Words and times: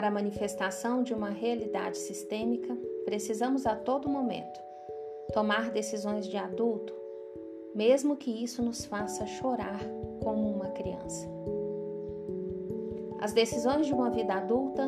Para 0.00 0.08
a 0.08 0.10
manifestação 0.10 1.02
de 1.02 1.12
uma 1.12 1.28
realidade 1.28 1.98
sistêmica, 1.98 2.74
precisamos 3.04 3.66
a 3.66 3.76
todo 3.76 4.08
momento 4.08 4.58
tomar 5.34 5.70
decisões 5.70 6.26
de 6.26 6.38
adulto, 6.38 6.94
mesmo 7.74 8.16
que 8.16 8.30
isso 8.30 8.62
nos 8.62 8.86
faça 8.86 9.26
chorar 9.26 9.78
como 10.22 10.50
uma 10.50 10.70
criança. 10.70 11.28
As 13.20 13.34
decisões 13.34 13.88
de 13.88 13.92
uma 13.92 14.08
vida 14.08 14.32
adulta 14.32 14.86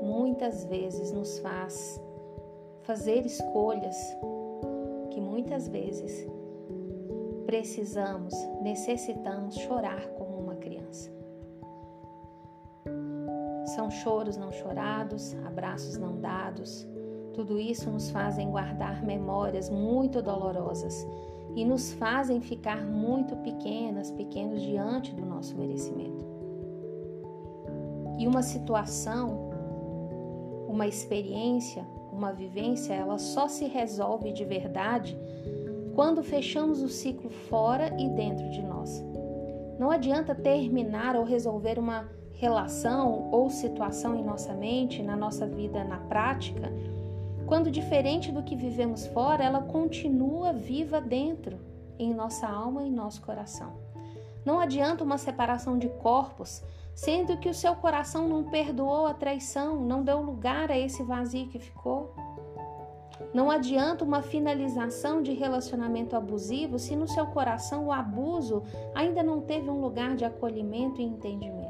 muitas 0.00 0.64
vezes 0.66 1.10
nos 1.10 1.40
faz 1.40 2.00
fazer 2.82 3.26
escolhas 3.26 3.96
que 5.10 5.20
muitas 5.20 5.66
vezes 5.66 6.28
precisamos, 7.44 8.32
necessitamos 8.62 9.56
chorar 9.56 10.06
como 10.10 10.33
São 13.74 13.90
choros 13.90 14.36
não 14.36 14.52
chorados, 14.52 15.34
abraços 15.44 15.98
não 15.98 16.20
dados. 16.20 16.86
Tudo 17.32 17.58
isso 17.58 17.90
nos 17.90 18.08
fazem 18.08 18.48
guardar 18.48 19.04
memórias 19.04 19.68
muito 19.68 20.22
dolorosas 20.22 21.04
e 21.56 21.64
nos 21.64 21.92
fazem 21.92 22.40
ficar 22.40 22.86
muito 22.86 23.34
pequenas, 23.38 24.12
pequenos 24.12 24.62
diante 24.62 25.12
do 25.12 25.26
nosso 25.26 25.56
merecimento. 25.56 26.24
E 28.16 28.28
uma 28.28 28.42
situação, 28.42 29.50
uma 30.68 30.86
experiência, 30.86 31.84
uma 32.12 32.32
vivência, 32.32 32.94
ela 32.94 33.18
só 33.18 33.48
se 33.48 33.64
resolve 33.64 34.30
de 34.32 34.44
verdade 34.44 35.18
quando 35.96 36.22
fechamos 36.22 36.80
o 36.80 36.88
ciclo 36.88 37.28
fora 37.28 37.92
e 38.00 38.08
dentro 38.10 38.48
de 38.50 38.62
nós. 38.62 39.04
Não 39.80 39.90
adianta 39.90 40.32
terminar 40.32 41.16
ou 41.16 41.24
resolver 41.24 41.76
uma 41.76 42.08
relação 42.44 43.30
ou 43.32 43.48
situação 43.48 44.14
em 44.14 44.22
nossa 44.22 44.52
mente, 44.52 45.02
na 45.02 45.16
nossa 45.16 45.46
vida, 45.46 45.82
na 45.82 45.96
prática, 45.96 46.70
quando 47.46 47.70
diferente 47.70 48.30
do 48.30 48.42
que 48.42 48.54
vivemos 48.54 49.06
fora, 49.06 49.42
ela 49.42 49.62
continua 49.62 50.52
viva 50.52 51.00
dentro, 51.00 51.58
em 51.98 52.12
nossa 52.12 52.46
alma 52.46 52.84
e 52.84 52.90
nosso 52.90 53.22
coração. 53.22 53.72
Não 54.44 54.60
adianta 54.60 55.02
uma 55.02 55.16
separação 55.16 55.78
de 55.78 55.88
corpos, 55.88 56.62
sendo 56.94 57.38
que 57.38 57.48
o 57.48 57.54
seu 57.54 57.74
coração 57.76 58.28
não 58.28 58.44
perdoou 58.44 59.06
a 59.06 59.14
traição, 59.14 59.80
não 59.80 60.02
deu 60.02 60.20
lugar 60.20 60.70
a 60.70 60.78
esse 60.78 61.02
vazio 61.02 61.48
que 61.48 61.58
ficou. 61.58 62.14
Não 63.32 63.50
adianta 63.50 64.04
uma 64.04 64.20
finalização 64.20 65.22
de 65.22 65.32
relacionamento 65.32 66.14
abusivo 66.14 66.78
se 66.78 66.94
no 66.94 67.08
seu 67.08 67.26
coração 67.28 67.86
o 67.86 67.92
abuso 67.92 68.62
ainda 68.94 69.22
não 69.22 69.40
teve 69.40 69.70
um 69.70 69.80
lugar 69.80 70.14
de 70.14 70.26
acolhimento 70.26 71.00
e 71.00 71.04
entendimento. 71.04 71.63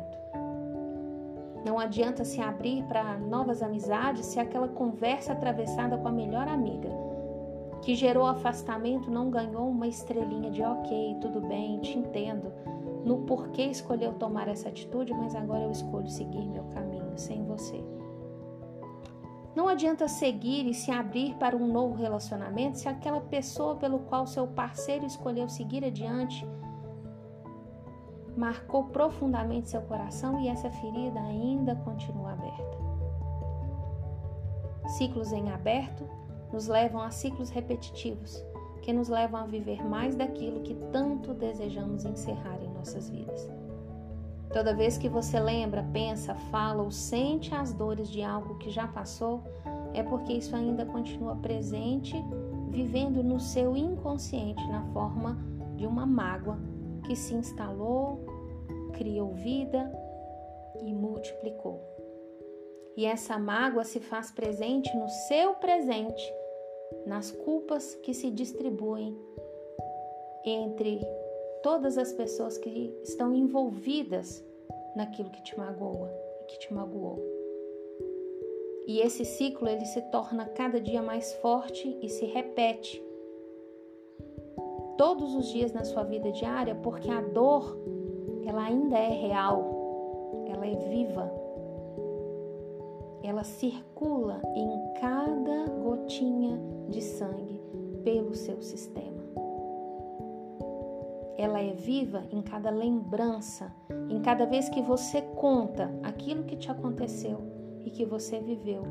Não 1.64 1.78
adianta 1.78 2.24
se 2.24 2.42
abrir 2.42 2.84
para 2.84 3.16
novas 3.16 3.62
amizades 3.62 4.26
se 4.26 4.38
aquela 4.38 4.68
conversa 4.68 5.32
atravessada 5.32 5.96
com 5.96 6.08
a 6.08 6.12
melhor 6.12 6.46
amiga, 6.46 6.90
que 7.80 7.94
gerou 7.94 8.26
afastamento, 8.26 9.10
não 9.10 9.30
ganhou 9.30 9.70
uma 9.70 9.86
estrelinha 9.86 10.50
de 10.50 10.62
ok, 10.62 11.16
tudo 11.20 11.40
bem, 11.40 11.80
te 11.80 11.98
entendo, 11.98 12.52
no 13.04 13.18
porquê 13.22 13.62
escolheu 13.64 14.12
tomar 14.14 14.48
essa 14.48 14.68
atitude, 14.68 15.12
mas 15.14 15.34
agora 15.34 15.62
eu 15.62 15.70
escolho 15.70 16.08
seguir 16.08 16.46
meu 16.48 16.64
caminho 16.64 17.12
sem 17.16 17.44
você. 17.44 17.82
Não 19.54 19.68
adianta 19.68 20.08
seguir 20.08 20.66
e 20.66 20.74
se 20.74 20.90
abrir 20.90 21.34
para 21.36 21.56
um 21.56 21.66
novo 21.66 21.94
relacionamento 21.94 22.78
se 22.78 22.88
aquela 22.88 23.20
pessoa 23.20 23.76
pelo 23.76 24.00
qual 24.00 24.26
seu 24.26 24.48
parceiro 24.48 25.06
escolheu 25.06 25.48
seguir 25.48 25.84
adiante 25.84 26.46
marcou 28.36 28.84
profundamente 28.84 29.70
seu 29.70 29.82
coração 29.82 30.40
e 30.40 30.48
essa 30.48 30.70
ferida 30.70 31.20
ainda 31.20 31.76
continua 31.76 32.32
aberta. 32.32 32.84
Ciclos 34.98 35.32
em 35.32 35.50
aberto 35.50 36.04
nos 36.52 36.68
levam 36.68 37.00
a 37.00 37.10
ciclos 37.10 37.50
repetitivos, 37.50 38.44
que 38.82 38.92
nos 38.92 39.08
levam 39.08 39.40
a 39.40 39.46
viver 39.46 39.82
mais 39.82 40.14
daquilo 40.14 40.60
que 40.60 40.74
tanto 40.92 41.32
desejamos 41.32 42.04
encerrar 42.04 42.62
em 42.62 42.72
nossas 42.72 43.08
vidas. 43.08 43.50
Toda 44.52 44.74
vez 44.74 44.96
que 44.96 45.08
você 45.08 45.40
lembra, 45.40 45.82
pensa, 45.92 46.34
fala 46.34 46.82
ou 46.82 46.90
sente 46.90 47.54
as 47.54 47.72
dores 47.72 48.08
de 48.08 48.22
algo 48.22 48.56
que 48.58 48.70
já 48.70 48.86
passou, 48.86 49.42
é 49.92 50.02
porque 50.02 50.32
isso 50.32 50.54
ainda 50.54 50.84
continua 50.84 51.34
presente, 51.36 52.14
vivendo 52.70 53.22
no 53.22 53.40
seu 53.40 53.76
inconsciente 53.76 54.64
na 54.68 54.84
forma 54.92 55.38
de 55.76 55.86
uma 55.86 56.06
mágoa 56.06 56.58
que 57.06 57.14
se 57.14 57.34
instalou, 57.34 58.18
criou 58.94 59.32
vida 59.32 59.90
e 60.82 60.92
multiplicou. 60.92 61.80
E 62.96 63.04
essa 63.04 63.38
mágoa 63.38 63.84
se 63.84 64.00
faz 64.00 64.30
presente 64.30 64.94
no 64.96 65.08
seu 65.08 65.54
presente, 65.54 66.32
nas 67.06 67.30
culpas 67.30 67.94
que 67.96 68.14
se 68.14 68.30
distribuem 68.30 69.16
entre 70.44 71.00
todas 71.62 71.98
as 71.98 72.12
pessoas 72.12 72.56
que 72.58 72.94
estão 73.02 73.34
envolvidas 73.34 74.44
naquilo 74.94 75.30
que 75.30 75.42
te 75.42 75.58
magoa 75.58 76.10
e 76.42 76.44
que 76.44 76.58
te 76.58 76.72
magoou. 76.72 77.18
E 78.86 79.00
esse 79.00 79.24
ciclo 79.24 79.66
ele 79.66 79.86
se 79.86 80.00
torna 80.10 80.46
cada 80.46 80.78
dia 80.80 81.02
mais 81.02 81.32
forte 81.34 81.98
e 82.02 82.08
se 82.08 82.26
repete 82.26 83.02
todos 84.96 85.34
os 85.34 85.48
dias 85.48 85.72
na 85.72 85.84
sua 85.84 86.04
vida 86.04 86.30
diária, 86.32 86.74
porque 86.74 87.10
a 87.10 87.20
dor, 87.20 87.76
ela 88.44 88.64
ainda 88.64 88.96
é 88.96 89.08
real, 89.08 90.44
ela 90.46 90.66
é 90.66 90.74
viva. 90.88 91.30
Ela 93.22 93.42
circula 93.42 94.40
em 94.54 95.00
cada 95.00 95.66
gotinha 95.82 96.60
de 96.88 97.00
sangue 97.00 97.60
pelo 98.04 98.34
seu 98.34 98.60
sistema. 98.60 99.24
Ela 101.36 101.60
é 101.60 101.72
viva 101.72 102.22
em 102.30 102.42
cada 102.42 102.70
lembrança, 102.70 103.74
em 104.08 104.20
cada 104.20 104.46
vez 104.46 104.68
que 104.68 104.80
você 104.80 105.20
conta 105.22 105.90
aquilo 106.02 106.44
que 106.44 106.56
te 106.56 106.70
aconteceu 106.70 107.40
e 107.84 107.90
que 107.90 108.04
você 108.04 108.38
viveu 108.40 108.82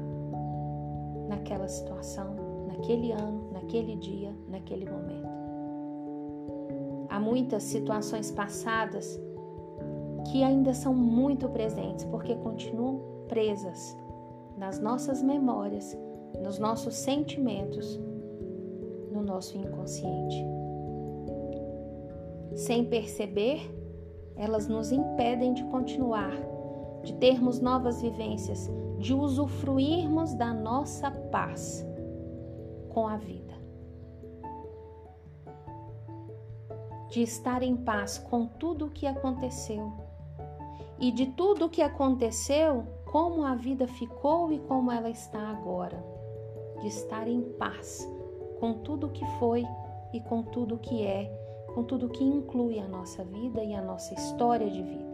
naquela 1.28 1.68
situação, 1.68 2.36
naquele 2.68 3.12
ano, 3.12 3.52
naquele 3.52 3.96
dia, 3.96 4.36
naquele 4.50 4.90
momento. 4.90 5.33
Há 7.14 7.20
muitas 7.20 7.62
situações 7.62 8.32
passadas 8.32 9.22
que 10.32 10.44
ainda 10.44 10.74
são 10.74 10.96
muito 10.96 11.48
presentes 11.48 12.04
porque 12.06 12.34
continuam 12.38 13.02
presas 13.28 13.96
nas 14.58 14.80
nossas 14.80 15.22
memórias, 15.22 15.96
nos 16.42 16.58
nossos 16.58 16.96
sentimentos, 16.96 18.02
no 19.12 19.22
nosso 19.22 19.56
inconsciente. 19.56 20.44
Sem 22.56 22.86
perceber, 22.86 23.60
elas 24.36 24.68
nos 24.68 24.92
impedem 24.92 25.54
de 25.54 25.64
continuar, 25.66 26.34
de 27.04 27.14
termos 27.18 27.60
novas 27.60 28.02
vivências, 28.02 28.68
de 28.98 29.14
usufruirmos 29.14 30.34
da 30.34 30.52
nossa 30.52 31.12
paz 31.12 31.86
com 32.90 33.08
a 33.08 33.18
vida. 33.18 33.54
De 37.14 37.22
estar 37.22 37.62
em 37.62 37.76
paz 37.76 38.18
com 38.18 38.48
tudo 38.48 38.88
o 38.88 38.90
que 38.90 39.06
aconteceu 39.06 39.94
e 41.00 41.12
de 41.12 41.28
tudo 41.28 41.66
o 41.66 41.70
que 41.70 41.84
aconteceu, 41.84 42.86
como 43.06 43.44
a 43.44 43.54
vida 43.54 43.88
ficou 43.88 44.52
e 44.52 44.58
como 44.58 44.92
ela 44.92 45.12
está 45.12 45.40
agora. 45.40 46.04
De 46.82 46.88
estar 46.88 47.28
em 47.28 47.42
paz 47.60 48.10
com 48.60 48.80
tudo 48.80 49.08
o 49.08 49.10
que 49.12 49.24
foi 49.38 49.64
e 50.12 50.22
com 50.22 50.42
tudo 50.42 50.74
o 50.74 50.80
que 50.80 51.06
é, 51.06 51.26
com 51.76 51.84
tudo 51.84 52.08
o 52.08 52.10
que 52.10 52.24
inclui 52.24 52.80
a 52.80 52.88
nossa 52.88 53.24
vida 53.24 53.64
e 53.64 53.76
a 53.76 53.82
nossa 53.84 54.12
história 54.16 54.68
de 54.68 54.82
vida. 54.82 55.14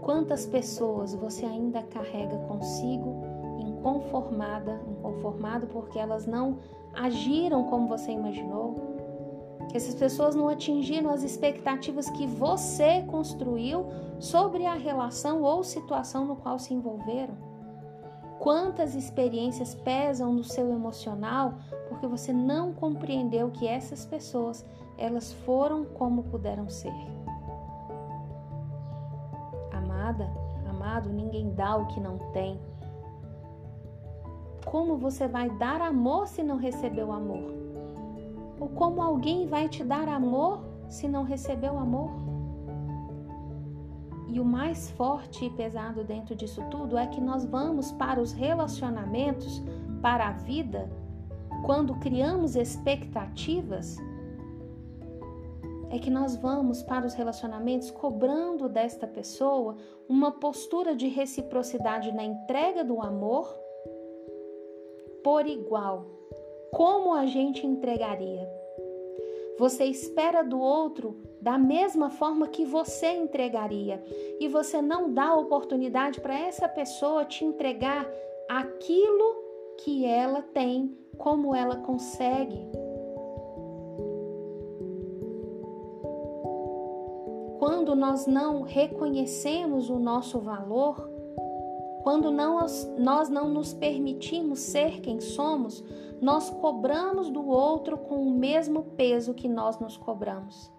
Quantas 0.00 0.46
pessoas 0.46 1.14
você 1.14 1.44
ainda 1.44 1.82
carrega 1.82 2.38
consigo 2.48 3.24
inconformada, 3.58 4.80
inconformado 4.88 5.66
porque 5.66 5.98
elas 5.98 6.26
não 6.26 6.60
agiram 6.94 7.64
como 7.64 7.88
você 7.88 8.10
imaginou? 8.10 8.83
Essas 9.72 9.94
pessoas 9.94 10.34
não 10.34 10.48
atingiram 10.48 11.10
as 11.10 11.22
expectativas 11.22 12.10
que 12.10 12.26
você 12.26 13.02
construiu 13.02 13.86
sobre 14.18 14.66
a 14.66 14.74
relação 14.74 15.42
ou 15.42 15.64
situação 15.64 16.24
no 16.24 16.36
qual 16.36 16.58
se 16.58 16.74
envolveram. 16.74 17.34
Quantas 18.38 18.94
experiências 18.94 19.74
pesam 19.74 20.32
no 20.32 20.44
seu 20.44 20.70
emocional 20.70 21.54
porque 21.88 22.06
você 22.06 22.32
não 22.32 22.72
compreendeu 22.72 23.50
que 23.50 23.66
essas 23.66 24.04
pessoas, 24.04 24.64
elas 24.98 25.32
foram 25.32 25.84
como 25.84 26.24
puderam 26.24 26.68
ser. 26.68 26.92
Amada, 29.72 30.28
amado, 30.68 31.08
ninguém 31.08 31.54
dá 31.54 31.76
o 31.76 31.86
que 31.86 32.00
não 32.00 32.18
tem. 32.32 32.60
Como 34.66 34.96
você 34.96 35.26
vai 35.28 35.48
dar 35.50 35.80
amor 35.80 36.26
se 36.26 36.42
não 36.42 36.56
recebeu 36.56 37.12
amor? 37.12 37.63
Ou 38.64 38.70
como 38.70 39.02
alguém 39.02 39.46
vai 39.46 39.68
te 39.68 39.84
dar 39.84 40.08
amor 40.08 40.64
se 40.88 41.06
não 41.06 41.22
recebeu 41.22 41.76
amor? 41.76 42.10
E 44.26 44.40
o 44.40 44.44
mais 44.44 44.90
forte 44.92 45.44
e 45.44 45.50
pesado 45.50 46.02
dentro 46.02 46.34
disso 46.34 46.62
tudo 46.70 46.96
é 46.96 47.06
que 47.06 47.20
nós 47.20 47.44
vamos 47.44 47.92
para 47.92 48.22
os 48.22 48.32
relacionamentos, 48.32 49.62
para 50.00 50.28
a 50.28 50.32
vida, 50.32 50.90
quando 51.66 51.94
criamos 51.96 52.56
expectativas, 52.56 53.98
é 55.90 55.98
que 55.98 56.08
nós 56.08 56.34
vamos 56.34 56.82
para 56.82 57.04
os 57.04 57.12
relacionamentos 57.12 57.90
cobrando 57.90 58.66
desta 58.66 59.06
pessoa 59.06 59.76
uma 60.08 60.32
postura 60.32 60.96
de 60.96 61.06
reciprocidade 61.06 62.10
na 62.12 62.24
entrega 62.24 62.82
do 62.82 63.02
amor 63.02 63.46
por 65.22 65.46
igual. 65.46 66.06
Como 66.72 67.12
a 67.12 67.26
gente 67.26 67.64
entregaria? 67.66 68.53
Você 69.58 69.84
espera 69.84 70.42
do 70.42 70.58
outro 70.58 71.16
da 71.40 71.56
mesma 71.56 72.10
forma 72.10 72.48
que 72.48 72.64
você 72.64 73.12
entregaria 73.12 74.02
e 74.40 74.48
você 74.48 74.82
não 74.82 75.12
dá 75.12 75.34
oportunidade 75.34 76.20
para 76.20 76.38
essa 76.38 76.68
pessoa 76.68 77.24
te 77.24 77.44
entregar 77.44 78.08
aquilo 78.48 79.44
que 79.78 80.04
ela 80.04 80.42
tem, 80.42 80.96
como 81.16 81.54
ela 81.54 81.76
consegue. 81.76 82.58
Quando 87.58 87.94
nós 87.94 88.26
não 88.26 88.62
reconhecemos 88.62 89.88
o 89.88 89.98
nosso 89.98 90.38
valor, 90.40 91.13
quando 92.04 92.30
não, 92.30 92.58
nós 92.98 93.30
não 93.30 93.48
nos 93.48 93.72
permitimos 93.72 94.58
ser 94.58 95.00
quem 95.00 95.22
somos, 95.22 95.82
nós 96.20 96.50
cobramos 96.50 97.30
do 97.30 97.48
outro 97.48 97.96
com 97.96 98.22
o 98.22 98.30
mesmo 98.30 98.82
peso 98.94 99.32
que 99.32 99.48
nós 99.48 99.78
nos 99.78 99.96
cobramos. 99.96 100.70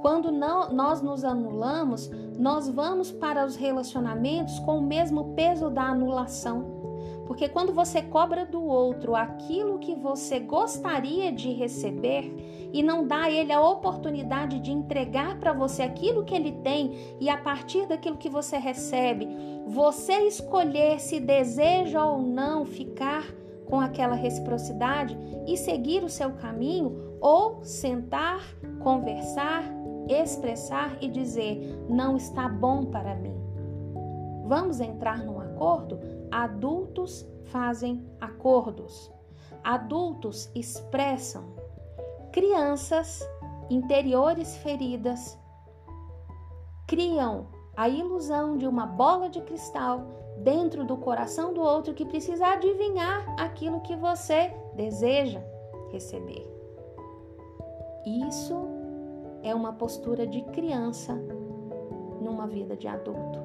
Quando 0.00 0.32
não, 0.32 0.72
nós 0.72 1.02
nos 1.02 1.24
anulamos, 1.24 2.10
nós 2.38 2.70
vamos 2.70 3.12
para 3.12 3.44
os 3.44 3.54
relacionamentos 3.54 4.58
com 4.60 4.78
o 4.78 4.82
mesmo 4.82 5.34
peso 5.34 5.68
da 5.68 5.82
anulação. 5.82 6.83
Porque 7.26 7.48
quando 7.48 7.72
você 7.72 8.02
cobra 8.02 8.44
do 8.44 8.62
outro 8.62 9.14
aquilo 9.14 9.78
que 9.78 9.94
você 9.94 10.38
gostaria 10.38 11.32
de 11.32 11.52
receber 11.52 12.70
e 12.72 12.82
não 12.82 13.06
dá 13.06 13.24
a 13.24 13.30
ele 13.30 13.52
a 13.52 13.60
oportunidade 13.60 14.60
de 14.60 14.70
entregar 14.70 15.38
para 15.38 15.52
você 15.52 15.82
aquilo 15.82 16.24
que 16.24 16.34
ele 16.34 16.52
tem 16.62 17.16
e 17.20 17.30
a 17.30 17.36
partir 17.36 17.86
daquilo 17.86 18.18
que 18.18 18.28
você 18.28 18.58
recebe, 18.58 19.28
você 19.66 20.26
escolher 20.26 21.00
se 21.00 21.18
deseja 21.18 22.04
ou 22.04 22.20
não 22.20 22.66
ficar 22.66 23.24
com 23.64 23.80
aquela 23.80 24.14
reciprocidade 24.14 25.16
e 25.46 25.56
seguir 25.56 26.04
o 26.04 26.08
seu 26.08 26.32
caminho 26.32 27.16
ou 27.20 27.64
sentar, 27.64 28.40
conversar, 28.80 29.64
expressar 30.08 30.96
e 31.00 31.08
dizer: 31.08 31.84
não 31.88 32.16
está 32.16 32.48
bom 32.48 32.84
para 32.84 33.14
mim. 33.14 33.34
Vamos 34.44 34.80
entrar 34.80 35.24
num 35.24 35.40
acordo? 35.40 35.98
Adultos 36.34 37.24
fazem 37.44 38.04
acordos. 38.20 39.08
Adultos 39.62 40.50
expressam. 40.52 41.44
Crianças, 42.32 43.22
interiores 43.70 44.56
feridas, 44.56 45.38
criam 46.88 47.46
a 47.76 47.88
ilusão 47.88 48.56
de 48.56 48.66
uma 48.66 48.84
bola 48.84 49.30
de 49.30 49.40
cristal 49.42 50.08
dentro 50.38 50.84
do 50.84 50.96
coração 50.96 51.54
do 51.54 51.60
outro 51.60 51.94
que 51.94 52.04
precisa 52.04 52.48
adivinhar 52.48 53.24
aquilo 53.38 53.80
que 53.82 53.94
você 53.94 54.52
deseja 54.74 55.40
receber. 55.92 56.52
Isso 58.28 58.56
é 59.40 59.54
uma 59.54 59.72
postura 59.72 60.26
de 60.26 60.42
criança 60.46 61.14
numa 62.20 62.48
vida 62.48 62.76
de 62.76 62.88
adulto. 62.88 63.43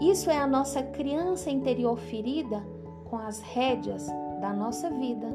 Isso 0.00 0.30
é 0.30 0.38
a 0.38 0.46
nossa 0.46 0.82
criança 0.82 1.50
interior 1.50 1.96
ferida 1.96 2.62
com 3.08 3.16
as 3.16 3.40
rédeas 3.40 4.06
da 4.40 4.52
nossa 4.52 4.90
vida, 4.90 5.28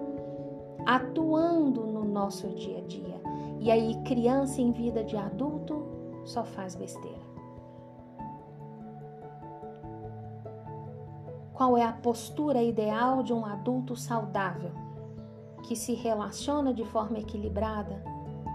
atuando 0.85 1.87
no 1.87 2.03
nosso 2.03 2.47
dia 2.49 2.79
a 2.79 2.81
dia. 2.81 3.21
E 3.59 3.71
aí, 3.71 3.95
criança 4.03 4.61
em 4.61 4.71
vida 4.71 5.03
de 5.03 5.15
adulto 5.15 5.85
só 6.25 6.43
faz 6.43 6.75
besteira. 6.75 7.29
Qual 11.53 11.77
é 11.77 11.83
a 11.83 11.91
postura 11.91 12.61
ideal 12.61 13.23
de 13.23 13.33
um 13.33 13.45
adulto 13.45 13.95
saudável 13.95 14.71
que 15.63 15.75
se 15.75 15.93
relaciona 15.93 16.73
de 16.73 16.85
forma 16.85 17.19
equilibrada 17.19 18.01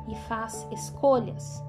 e 0.08 0.14
faz 0.26 0.66
escolhas 0.70 1.62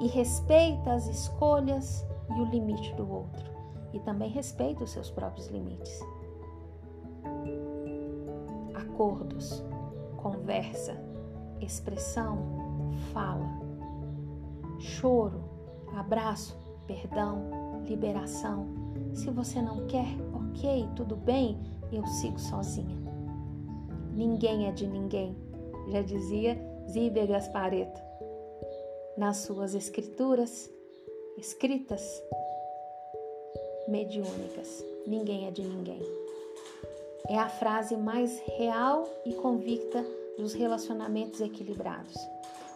e 0.00 0.06
respeita 0.06 0.92
as 0.92 1.06
escolhas 1.06 2.06
e 2.36 2.40
o 2.40 2.44
limite 2.44 2.92
do 2.94 3.10
outro? 3.10 3.51
E 3.92 4.00
também 4.00 4.30
respeita 4.30 4.84
os 4.84 4.90
seus 4.90 5.10
próprios 5.10 5.48
limites. 5.48 6.00
Acordos, 8.74 9.62
conversa, 10.16 10.96
expressão, 11.60 12.38
fala, 13.12 13.46
choro, 14.78 15.42
abraço, 15.96 16.56
perdão, 16.86 17.82
liberação. 17.84 18.66
Se 19.14 19.30
você 19.30 19.60
não 19.60 19.86
quer, 19.86 20.08
ok, 20.34 20.88
tudo 20.96 21.16
bem, 21.16 21.58
eu 21.92 22.06
sigo 22.06 22.38
sozinha. 22.38 22.96
Ninguém 24.14 24.66
é 24.66 24.72
de 24.72 24.86
ninguém, 24.86 25.36
já 25.88 26.02
dizia 26.02 26.58
Zíbia 26.90 27.26
Gaspareto. 27.26 28.00
Nas 29.16 29.38
suas 29.38 29.74
escrituras, 29.74 30.70
escritas 31.36 32.22
mediúnicas. 33.92 34.82
Ninguém 35.06 35.46
é 35.46 35.50
de 35.50 35.62
ninguém. 35.62 36.00
É 37.28 37.38
a 37.38 37.48
frase 37.48 37.94
mais 37.94 38.40
real 38.56 39.06
e 39.26 39.34
convicta 39.34 40.04
dos 40.38 40.54
relacionamentos 40.54 41.40
equilibrados. 41.40 42.14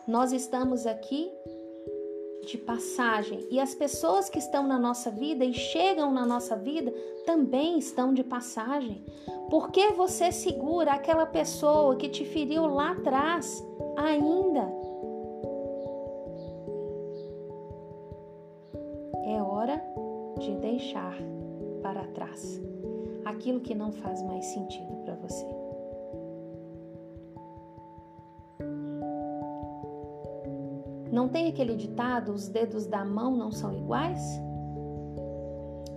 Nós 0.06 0.30
estamos 0.30 0.86
aqui 0.86 1.32
de 2.46 2.58
passagem 2.58 3.44
e 3.50 3.58
as 3.58 3.74
pessoas 3.74 4.28
que 4.28 4.38
estão 4.38 4.64
na 4.66 4.78
nossa 4.78 5.10
vida 5.10 5.44
e 5.44 5.52
chegam 5.52 6.12
na 6.12 6.24
nossa 6.24 6.54
vida 6.54 6.92
também 7.24 7.78
estão 7.78 8.14
de 8.14 8.22
passagem. 8.22 9.02
Por 9.50 9.70
que 9.70 9.92
você 9.92 10.30
segura 10.30 10.92
aquela 10.92 11.26
pessoa 11.26 11.96
que 11.96 12.08
te 12.08 12.24
feriu 12.24 12.66
lá 12.66 12.92
atrás 12.92 13.64
ainda? 13.96 14.75
De 20.46 20.54
deixar 20.60 21.16
para 21.82 22.06
trás 22.08 22.60
aquilo 23.24 23.60
que 23.60 23.74
não 23.74 23.90
faz 23.90 24.22
mais 24.22 24.46
sentido 24.46 24.94
para 25.04 25.16
você. 25.16 25.46
Não 31.10 31.28
tem 31.28 31.48
aquele 31.48 31.74
ditado: 31.74 32.32
os 32.32 32.48
dedos 32.48 32.86
da 32.86 33.04
mão 33.04 33.36
não 33.36 33.50
são 33.50 33.72
iguais? 33.72 34.20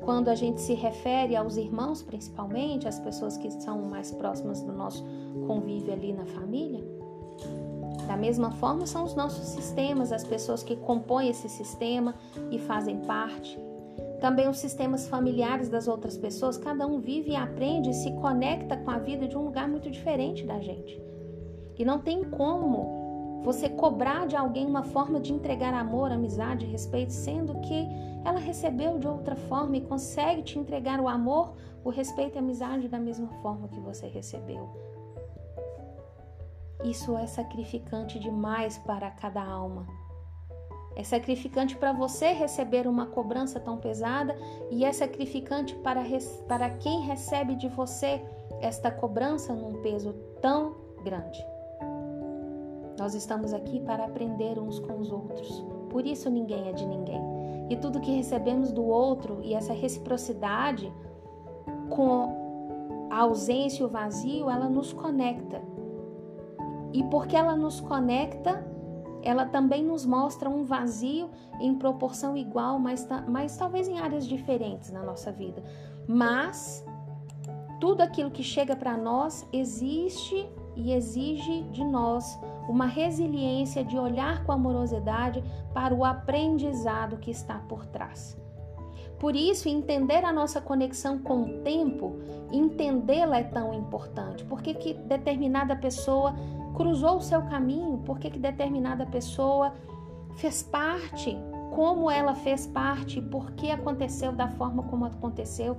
Quando 0.03 0.29
a 0.29 0.35
gente 0.35 0.59
se 0.59 0.73
refere 0.73 1.35
aos 1.35 1.55
irmãos, 1.55 2.01
principalmente, 2.01 2.87
as 2.87 2.99
pessoas 2.99 3.37
que 3.37 3.51
são 3.51 3.83
mais 3.83 4.11
próximas 4.11 4.61
do 4.63 4.71
nosso 4.71 5.05
convívio 5.45 5.93
ali 5.93 6.13
na 6.13 6.25
família, 6.25 6.83
da 8.07 8.17
mesma 8.17 8.49
forma 8.51 8.87
são 8.87 9.03
os 9.03 9.13
nossos 9.13 9.45
sistemas, 9.45 10.11
as 10.11 10.23
pessoas 10.23 10.63
que 10.63 10.75
compõem 10.75 11.29
esse 11.29 11.47
sistema 11.47 12.15
e 12.49 12.57
fazem 12.57 12.97
parte. 13.01 13.68
Também 14.19 14.49
os 14.49 14.57
sistemas 14.57 15.07
familiares 15.07 15.69
das 15.69 15.87
outras 15.87 16.17
pessoas, 16.17 16.57
cada 16.57 16.85
um 16.85 16.99
vive 16.99 17.31
e 17.31 17.35
aprende 17.35 17.89
e 17.89 17.93
se 17.93 18.11
conecta 18.15 18.75
com 18.75 18.91
a 18.91 18.97
vida 18.97 19.27
de 19.27 19.37
um 19.37 19.45
lugar 19.45 19.67
muito 19.67 19.89
diferente 19.89 20.45
da 20.45 20.59
gente. 20.59 21.01
E 21.77 21.85
não 21.85 21.99
tem 21.99 22.23
como 22.25 23.41
você 23.43 23.69
cobrar 23.69 24.27
de 24.27 24.35
alguém 24.35 24.65
uma 24.65 24.83
forma 24.83 25.19
de 25.19 25.31
entregar 25.31 25.73
amor, 25.73 26.11
amizade, 26.11 26.65
respeito, 26.65 27.13
sendo 27.13 27.59
que 27.61 27.87
ela 28.25 28.39
recebeu 28.39 28.99
de 28.99 29.07
outra 29.07 29.35
forma 29.35 29.77
e 29.77 29.81
consegue 29.81 30.43
te 30.43 30.59
entregar 30.59 30.99
o 30.99 31.07
amor, 31.07 31.53
o 31.83 31.89
respeito 31.89 32.35
e 32.35 32.37
a 32.37 32.41
amizade 32.41 32.89
da 32.89 32.99
mesma 32.99 33.29
forma 33.41 33.69
que 33.69 33.79
você 33.79 34.07
recebeu. 34.07 34.69
Isso 36.83 37.17
é 37.17 37.25
sacrificante 37.25 38.19
demais 38.19 38.77
para 38.79 39.09
cada 39.11 39.41
alma. 39.41 39.98
É 40.99 41.03
sacrificante 41.05 41.77
para 41.77 41.93
você 41.93 42.33
receber 42.33 42.85
uma 42.85 43.05
cobrança 43.05 43.57
tão 43.57 43.77
pesada 43.77 44.35
e 44.69 44.83
é 44.83 44.91
sacrificante 44.91 45.73
para, 45.75 46.03
para 46.45 46.71
quem 46.71 47.03
recebe 47.03 47.55
de 47.55 47.69
você 47.69 48.21
esta 48.59 48.91
cobrança 48.91 49.53
num 49.53 49.81
peso 49.81 50.11
tão 50.41 50.75
grande. 51.01 51.41
Nós 52.99 53.13
estamos 53.13 53.53
aqui 53.53 53.79
para 53.79 54.03
aprender 54.03 54.59
uns 54.59 54.77
com 54.77 54.99
os 54.99 55.09
outros. 55.09 55.63
Por 55.89 56.05
isso 56.05 56.29
ninguém 56.29 56.67
é 56.67 56.73
de 56.73 56.85
ninguém. 56.85 57.21
E 57.69 57.77
tudo 57.77 58.01
que 58.01 58.11
recebemos 58.11 58.73
do 58.73 58.83
outro 58.83 59.39
e 59.41 59.53
essa 59.53 59.71
reciprocidade 59.71 60.91
com 61.89 63.07
a 63.09 63.21
ausência 63.21 63.83
e 63.83 63.85
o 63.85 63.89
vazio, 63.89 64.49
ela 64.49 64.67
nos 64.67 64.91
conecta. 64.91 65.61
E 66.91 67.01
porque 67.05 67.37
ela 67.37 67.55
nos 67.55 67.79
conecta, 67.79 68.68
ela 69.23 69.45
também 69.45 69.83
nos 69.83 70.05
mostra 70.05 70.49
um 70.49 70.63
vazio 70.63 71.29
em 71.59 71.75
proporção 71.75 72.35
igual, 72.35 72.79
mas, 72.79 73.07
mas 73.27 73.57
talvez 73.57 73.87
em 73.87 73.99
áreas 73.99 74.27
diferentes 74.27 74.91
na 74.91 75.03
nossa 75.03 75.31
vida. 75.31 75.63
Mas 76.07 76.85
tudo 77.79 78.01
aquilo 78.01 78.31
que 78.31 78.43
chega 78.43 78.75
para 78.75 78.97
nós 78.97 79.47
existe 79.53 80.47
e 80.75 80.93
exige 80.93 81.63
de 81.71 81.83
nós 81.83 82.39
uma 82.67 82.85
resiliência 82.85 83.83
de 83.83 83.97
olhar 83.97 84.43
com 84.43 84.51
amorosidade 84.51 85.43
para 85.73 85.93
o 85.93 86.05
aprendizado 86.05 87.17
que 87.17 87.31
está 87.31 87.55
por 87.67 87.85
trás. 87.85 88.37
Por 89.19 89.35
isso, 89.35 89.67
entender 89.67 90.23
a 90.23 90.31
nossa 90.31 90.61
conexão 90.61 91.19
com 91.19 91.41
o 91.41 91.59
tempo, 91.59 92.15
entendê-la 92.51 93.39
é 93.39 93.43
tão 93.43 93.73
importante. 93.73 94.45
Por 94.45 94.61
que, 94.61 94.73
que 94.73 94.93
determinada 94.93 95.75
pessoa 95.75 96.33
cruzou 96.79 97.17
o 97.17 97.21
seu 97.21 97.41
caminho? 97.41 97.97
Por 98.05 98.17
que, 98.19 98.29
que 98.29 98.39
determinada 98.39 99.05
pessoa 99.05 99.73
fez 100.37 100.63
parte? 100.63 101.37
Como 101.75 102.09
ela 102.09 102.33
fez 102.33 102.65
parte? 102.65 103.21
Por 103.21 103.51
que 103.51 103.69
aconteceu 103.69 104.31
da 104.31 104.47
forma 104.47 104.83
como 104.83 105.03
aconteceu? 105.03 105.75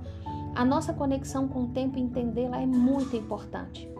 A 0.53 0.63
nossa 0.63 0.93
conexão 0.93 1.47
com 1.47 1.63
o 1.63 1.67
tempo, 1.69 1.97
entendê-la 1.97 2.61
é 2.61 2.67
muito 2.67 3.15
importante. 3.15 3.91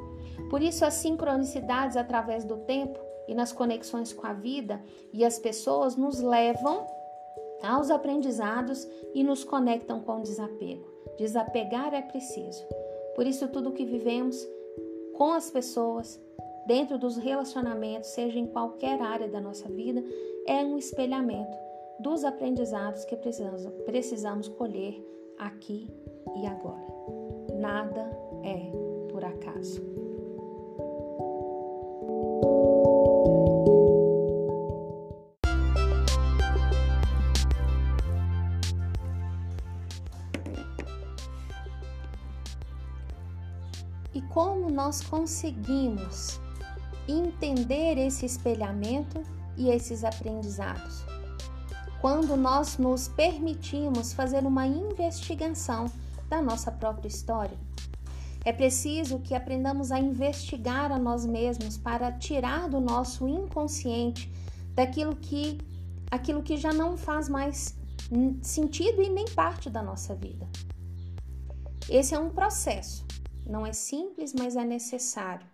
Por 0.48 0.62
isso, 0.62 0.86
as 0.86 0.93
sincronicidades 0.93 1.98
através 1.98 2.46
do 2.46 2.58
tempo 2.58 3.00
e 3.27 3.34
nas 3.34 3.51
conexões 3.51 4.13
com 4.13 4.27
a 4.27 4.34
vida 4.34 4.79
e 5.12 5.25
as 5.25 5.39
pessoas 5.39 5.96
nos 5.96 6.22
levam 6.22 6.86
aos 7.63 7.89
aprendizados 7.89 8.88
e 9.15 9.24
nos 9.24 9.43
conectam 9.43 10.01
com 10.01 10.20
o 10.20 10.22
desapego. 10.22 10.86
Desapegar 11.17 11.96
é 11.96 12.01
preciso. 12.03 12.63
Por 13.15 13.25
isso, 13.25 13.48
tudo 13.48 13.72
que 13.72 13.86
vivemos 13.86 14.38
com 15.13 15.34
as 15.34 15.50
pessoas, 15.50 16.20
dentro 16.65 16.98
dos 16.98 17.18
relacionamentos, 17.18 18.10
seja 18.10 18.39
em 18.39 18.48
qualquer 18.48 19.01
área 19.01 19.27
da 19.27 19.39
nossa 19.39 19.68
vida, 19.70 20.03
é 20.46 20.63
um 20.63 20.77
espelhamento 20.77 21.58
dos 22.00 22.24
aprendizados 22.24 23.06
que 23.06 23.15
precisamos, 23.15 23.65
precisamos 23.86 24.48
colher 24.48 25.01
aqui 25.38 25.88
e 26.36 26.46
agora. 26.46 26.86
Nada 27.60 28.10
é 28.44 28.72
por 29.12 29.24
acaso. 29.24 29.82
E 44.13 44.22
como 44.24 44.70
nós 44.70 45.01
conseguimos 45.01 46.39
entender 47.12 47.98
esse 47.98 48.25
espelhamento 48.25 49.22
e 49.58 49.70
esses 49.70 50.03
aprendizados? 50.03 51.03
Quando 52.00 52.36
nós 52.36 52.77
nos 52.77 53.08
permitimos 53.08 54.13
fazer 54.13 54.46
uma 54.46 54.65
investigação 54.65 55.86
da 56.32 56.41
nossa 56.41 56.72
própria 56.72 57.10
história. 57.10 57.58
É 58.46 58.53
preciso 58.53 59.20
que 59.20 59.36
aprendamos 59.36 59.91
a 59.91 60.00
investigar 60.00 60.89
a 60.91 60.98
nós 60.98 61.25
mesmos 61.25 61.77
para 61.77 62.12
tirar 62.13 62.70
do 62.70 62.80
nosso 62.80 63.27
inconsciente 63.27 64.32
daquilo 64.74 65.15
que 65.15 65.60
aquilo 66.10 66.41
que 66.41 66.58
já 66.58 66.74
não 66.74 66.98
faz 66.98 67.30
mais 67.30 67.75
sentido 68.41 69.01
e 69.01 69.10
nem 69.10 69.25
parte 69.25 69.70
da 69.70 69.84
nossa 69.84 70.15
vida. 70.15 70.48
Esse 71.89 72.15
é 72.15 72.20
um 72.20 72.30
processo. 72.30 73.06
Não 73.46 73.65
é 73.65 73.74
simples, 73.74 74.34
mas 74.34 74.56
é 74.56 74.63
necessário. 74.63 75.50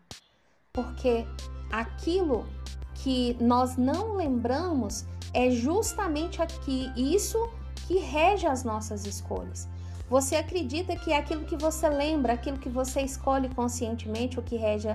Porque 0.77 1.25
aquilo 1.71 2.45
que 2.93 3.35
nós 3.41 3.77
não 3.77 4.15
lembramos 4.15 5.05
é 5.33 5.49
justamente 5.49 6.39
aqui 6.39 6.91
isso 6.95 7.49
que 7.87 7.97
rege 7.97 8.45
as 8.45 8.63
nossas 8.63 9.03
escolhas. 9.07 9.67
Você 10.07 10.35
acredita 10.35 10.95
que 10.95 11.11
é 11.11 11.17
aquilo 11.17 11.45
que 11.45 11.57
você 11.57 11.89
lembra, 11.89 12.33
aquilo 12.33 12.59
que 12.59 12.69
você 12.69 13.01
escolhe 13.01 13.49
conscientemente, 13.49 14.39
o 14.39 14.43
que 14.43 14.55
rege 14.55 14.89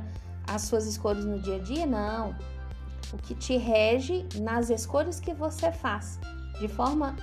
as 0.47 0.63
suas 0.63 0.87
escolhas 0.87 1.25
no 1.25 1.41
dia 1.41 1.57
a 1.57 1.59
dia? 1.59 1.85
Não. 1.85 2.37
O 3.13 3.17
que 3.19 3.35
te 3.35 3.57
rege 3.57 4.25
nas 4.37 4.71
escolhas 4.71 5.19
que 5.19 5.35
você 5.35 5.73
faz, 5.73 6.21
de 6.61 6.69
forma, 6.69 7.17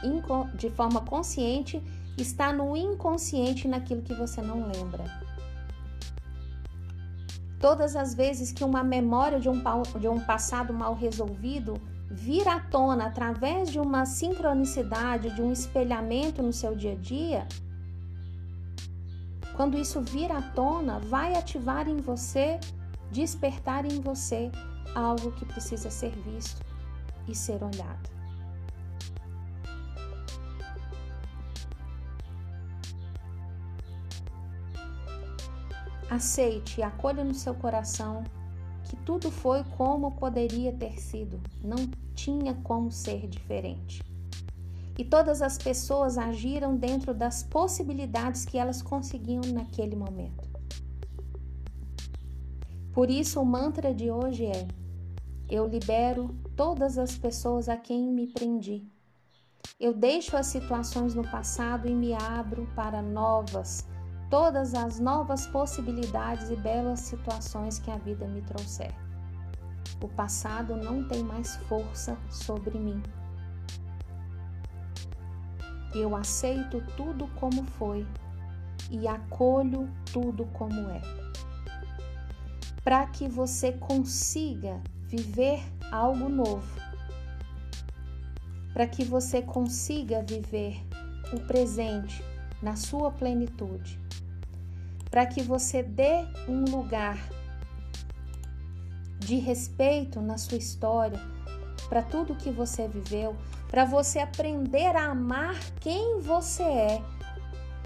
de 0.56 0.70
forma 0.70 1.00
consciente, 1.00 1.82
está 2.18 2.52
no 2.52 2.76
inconsciente, 2.76 3.70
naquilo 3.70 4.02
que 4.02 4.14
você 4.14 4.42
não 4.42 4.68
lembra. 4.68 5.29
Todas 7.60 7.96
as 7.96 8.14
vezes 8.14 8.52
que 8.52 8.64
uma 8.64 8.84
memória 8.84 9.40
de 9.40 9.50
um, 9.50 9.62
de 10.00 10.08
um 10.08 10.20
passado 10.20 10.74
mal 10.74 10.96
resolvido 10.96 11.74
vir 12.10 12.48
à 12.48 12.60
tona 12.60 13.08
através 13.08 13.70
de 13.70 13.80
uma 13.80 14.06
sincronicidade, 14.06 15.36
de 15.36 15.42
um 15.42 15.52
espelhamento 15.52 16.42
no 16.42 16.54
seu 16.54 16.74
dia 16.74 16.94
a 16.94 16.96
dia, 16.96 17.48
quando 19.56 19.78
isso 19.78 20.00
vir 20.00 20.32
à 20.32 20.42
tona, 20.42 21.00
vai 21.00 21.36
ativar 21.36 21.90
em 21.90 21.98
você, 21.98 22.60
despertar 23.12 23.86
em 23.86 24.00
você 24.00 24.50
algo 24.96 25.34
que 25.34 25.46
precisa 25.46 25.92
ser 25.92 26.12
visto 26.12 26.66
e 27.28 27.36
ser 27.36 27.62
olhado. 27.62 28.19
Aceite 36.10 36.80
e 36.80 36.84
acolha 36.84 37.24
no 37.24 37.34
seu 37.34 37.54
coração 37.54 38.24
que 38.84 38.96
tudo 38.98 39.30
foi 39.30 39.64
como 39.78 40.12
poderia 40.14 40.74
ter 40.74 41.00
sido, 41.00 41.40
não 41.64 41.78
tinha 42.16 42.56
como 42.64 42.92
ser 42.92 43.28
diferente 43.28 44.02
e 45.00 45.06
todas 45.06 45.42
as 45.42 45.58
pessoas 45.58 46.18
agiram 46.18 46.76
dentro 46.76 47.14
das 47.14 47.42
possibilidades 47.42 48.44
que 48.44 48.58
elas 48.58 48.82
conseguiam 48.82 49.42
naquele 49.54 49.96
momento. 49.96 50.46
Por 52.92 53.10
isso, 53.10 53.40
o 53.40 53.46
mantra 53.46 53.94
de 53.94 54.12
hoje 54.12 54.48
é: 54.48 54.68
Eu 55.50 55.66
libero 55.66 56.36
todas 56.54 56.98
as 56.98 57.16
pessoas 57.16 57.70
a 57.70 57.78
quem 57.78 58.12
me 58.12 58.28
prendi. 58.28 58.86
Eu 59.80 59.94
deixo 59.94 60.36
as 60.36 60.48
situações 60.48 61.16
no 61.16 61.24
passado 61.24 61.88
e 61.88 61.96
me 61.96 62.14
abro 62.14 62.68
para 62.76 63.02
novas, 63.02 63.88
todas 64.30 64.76
as 64.76 65.00
novas 65.00 65.48
possibilidades 65.48 66.50
e 66.50 66.56
belas 66.56 67.00
situações 67.00 67.80
que 67.80 67.90
a 67.90 67.98
vida 67.98 68.28
me 68.28 68.42
trouxer. 68.42 68.94
O 70.02 70.08
passado 70.08 70.76
não 70.76 71.08
tem 71.08 71.24
mais 71.24 71.56
força 71.68 72.18
sobre 72.30 72.78
mim. 72.78 73.02
Eu 75.94 76.16
aceito 76.16 76.82
tudo 76.96 77.28
como 77.40 77.64
foi 77.64 78.06
e 78.92 79.08
acolho 79.08 79.90
tudo 80.14 80.46
como 80.48 80.90
é. 80.92 81.02
Para 82.84 83.08
que 83.08 83.28
você 83.28 83.74
consiga 83.74 84.80
viver 85.08 85.62
algo 85.92 86.30
novo, 86.30 86.80
para 88.74 88.86
que 88.86 89.04
você 89.04 89.42
consiga 89.42 90.24
viver 90.24 90.80
o 91.34 91.40
presente 91.42 92.24
na 92.62 92.76
sua 92.76 93.12
plenitude, 93.12 94.00
para 95.10 95.26
que 95.26 95.42
você 95.42 95.82
dê 95.82 96.26
um 96.48 96.66
lugar 96.66 97.18
de 99.20 99.36
respeito 99.36 100.22
na 100.22 100.38
sua 100.38 100.58
história, 100.58 101.20
para 101.88 102.02
tudo 102.02 102.36
que 102.36 102.50
você 102.50 102.88
viveu, 102.88 103.36
para 103.68 103.86
você 103.86 104.20
aprender 104.20 104.96
a 104.96 105.12
amar 105.12 105.56
quem 105.80 106.20
você 106.20 106.64
é 106.64 107.02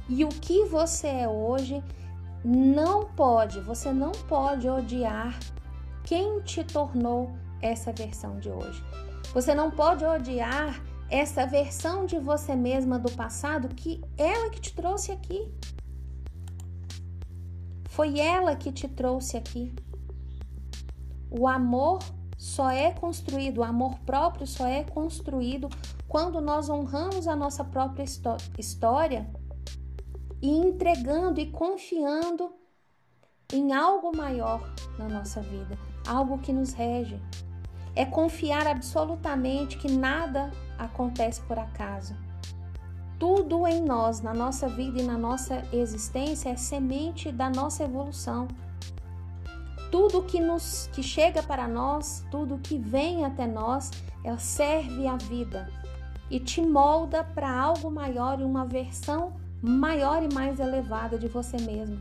e 0.10 0.24
o 0.24 0.30
que 0.30 0.66
você 0.66 1.08
é 1.08 1.28
hoje. 1.28 1.84
Não 2.44 3.06
pode, 3.06 3.62
você 3.62 3.94
não 3.94 4.12
pode 4.12 4.68
odiar 4.70 5.38
quem 6.04 6.42
te 6.42 6.64
tornou 6.64 7.32
essa 7.62 7.92
versão 7.94 8.38
de 8.40 8.50
hoje. 8.50 8.84
Você 9.34 9.56
não 9.56 9.72
pode 9.72 10.04
odiar 10.06 10.82
essa 11.14 11.46
versão 11.46 12.08
de 12.08 12.18
você 12.18 12.56
mesma 12.56 12.98
do 12.98 13.12
passado 13.12 13.68
que 13.76 14.04
ela 14.18 14.50
que 14.50 14.60
te 14.60 14.74
trouxe 14.74 15.12
aqui. 15.12 15.48
Foi 17.88 18.20
ela 18.20 18.56
que 18.56 18.72
te 18.72 18.88
trouxe 18.88 19.38
aqui. 19.38 19.76
O 21.30 21.48
amor 21.48 22.00
só 22.36 22.72
é 22.72 22.92
construído, 22.92 23.60
o 23.60 23.64
amor 23.64 24.00
próprio 24.00 24.48
só 24.48 24.66
é 24.66 24.84
construído 24.84 25.70
quando 26.08 26.42
nós 26.42 26.68
honramos 26.68 27.28
a 27.28 27.36
nossa 27.36 27.64
própria 27.64 28.04
história 28.58 29.30
e 30.42 30.50
entregando 30.50 31.40
e 31.40 31.52
confiando 31.52 32.52
em 33.54 33.72
algo 33.72 34.18
maior 34.18 34.68
na 34.98 35.08
nossa 35.08 35.42
vida, 35.42 35.78
algo 36.08 36.40
que 36.40 36.52
nos 36.52 36.74
rege. 36.74 37.22
É 37.96 38.06
confiar 38.06 38.66
absolutamente 38.68 39.78
que 39.78 39.92
nada 39.92 40.52
acontece 40.78 41.42
por 41.42 41.60
acaso. 41.60 42.16
Tudo 43.20 43.66
em 43.68 43.82
nós, 43.82 44.22
na 44.22 44.34
nossa 44.34 44.68
vida 44.68 45.00
e 45.02 45.06
na 45.06 45.18
nossa 45.18 45.64
existência, 45.72 46.50
é 46.50 46.56
semente 46.56 47.32
da 47.32 47.50
nossa 47.50 47.84
evolução. 47.84 48.48
tudo 49.94 50.24
que 50.24 50.40
nos 50.40 50.90
que 50.92 51.04
chega 51.04 51.44
para 51.44 51.68
nós, 51.68 52.26
tudo 52.32 52.58
que 52.58 52.80
vem 52.80 53.24
até 53.26 53.46
nós, 53.46 53.92
ela 54.24 54.40
serve 54.40 55.06
à 55.06 55.16
vida 55.18 55.70
e 56.32 56.40
te 56.40 56.62
molda 56.62 57.24
para 57.24 57.56
algo 57.56 57.92
maior 57.92 58.40
e 58.40 58.44
uma 58.44 58.66
versão 58.66 59.34
maior 59.62 60.24
e 60.24 60.34
mais 60.34 60.60
elevada 60.60 61.16
de 61.16 61.28
você 61.28 61.58
mesmo. 61.58 62.00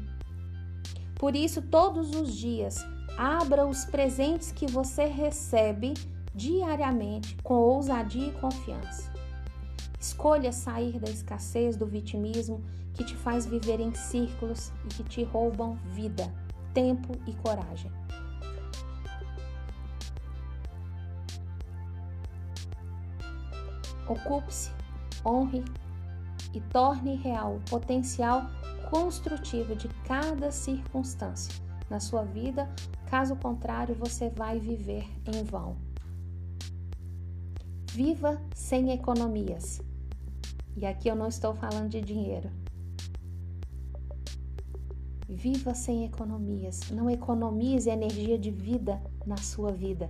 Por 1.16 1.36
isso, 1.36 1.60
todos 1.60 2.14
os 2.14 2.34
dias, 2.34 2.82
abra 3.16 3.66
os 3.66 3.84
presentes 3.84 4.52
que 4.52 4.66
você 4.66 5.06
recebe 5.06 5.94
diariamente 6.34 7.36
com 7.42 7.54
ousadia 7.54 8.28
e 8.28 8.32
confiança. 8.32 9.12
Escolha 9.98 10.52
sair 10.52 10.98
da 10.98 11.10
escassez, 11.10 11.76
do 11.76 11.86
vitimismo 11.86 12.62
que 12.94 13.04
te 13.04 13.14
faz 13.16 13.46
viver 13.46 13.80
em 13.80 13.94
círculos 13.94 14.72
e 14.84 14.88
que 14.88 15.04
te 15.04 15.24
roubam 15.24 15.76
vida, 15.92 16.32
tempo 16.74 17.12
e 17.26 17.32
coragem. 17.34 17.90
Ocupe-se, 24.08 24.70
honre 25.24 25.64
e 26.52 26.60
torne 26.60 27.14
real 27.16 27.56
o 27.56 27.70
potencial 27.70 28.42
construtivo 28.90 29.74
de 29.74 29.88
cada 30.04 30.50
circunstância 30.50 31.54
na 31.88 31.98
sua 32.00 32.24
vida, 32.24 32.68
caso 33.12 33.36
contrário, 33.36 33.94
você 33.94 34.30
vai 34.30 34.58
viver 34.58 35.06
em 35.26 35.44
vão. 35.44 35.76
Viva 37.90 38.40
sem 38.54 38.90
economias. 38.90 39.82
E 40.74 40.86
aqui 40.86 41.08
eu 41.08 41.14
não 41.14 41.28
estou 41.28 41.54
falando 41.54 41.90
de 41.90 42.00
dinheiro. 42.00 42.50
Viva 45.28 45.74
sem 45.74 46.06
economias. 46.06 46.90
Não 46.90 47.10
economize 47.10 47.90
energia 47.90 48.38
de 48.38 48.50
vida 48.50 48.98
na 49.26 49.36
sua 49.36 49.70
vida. 49.70 50.08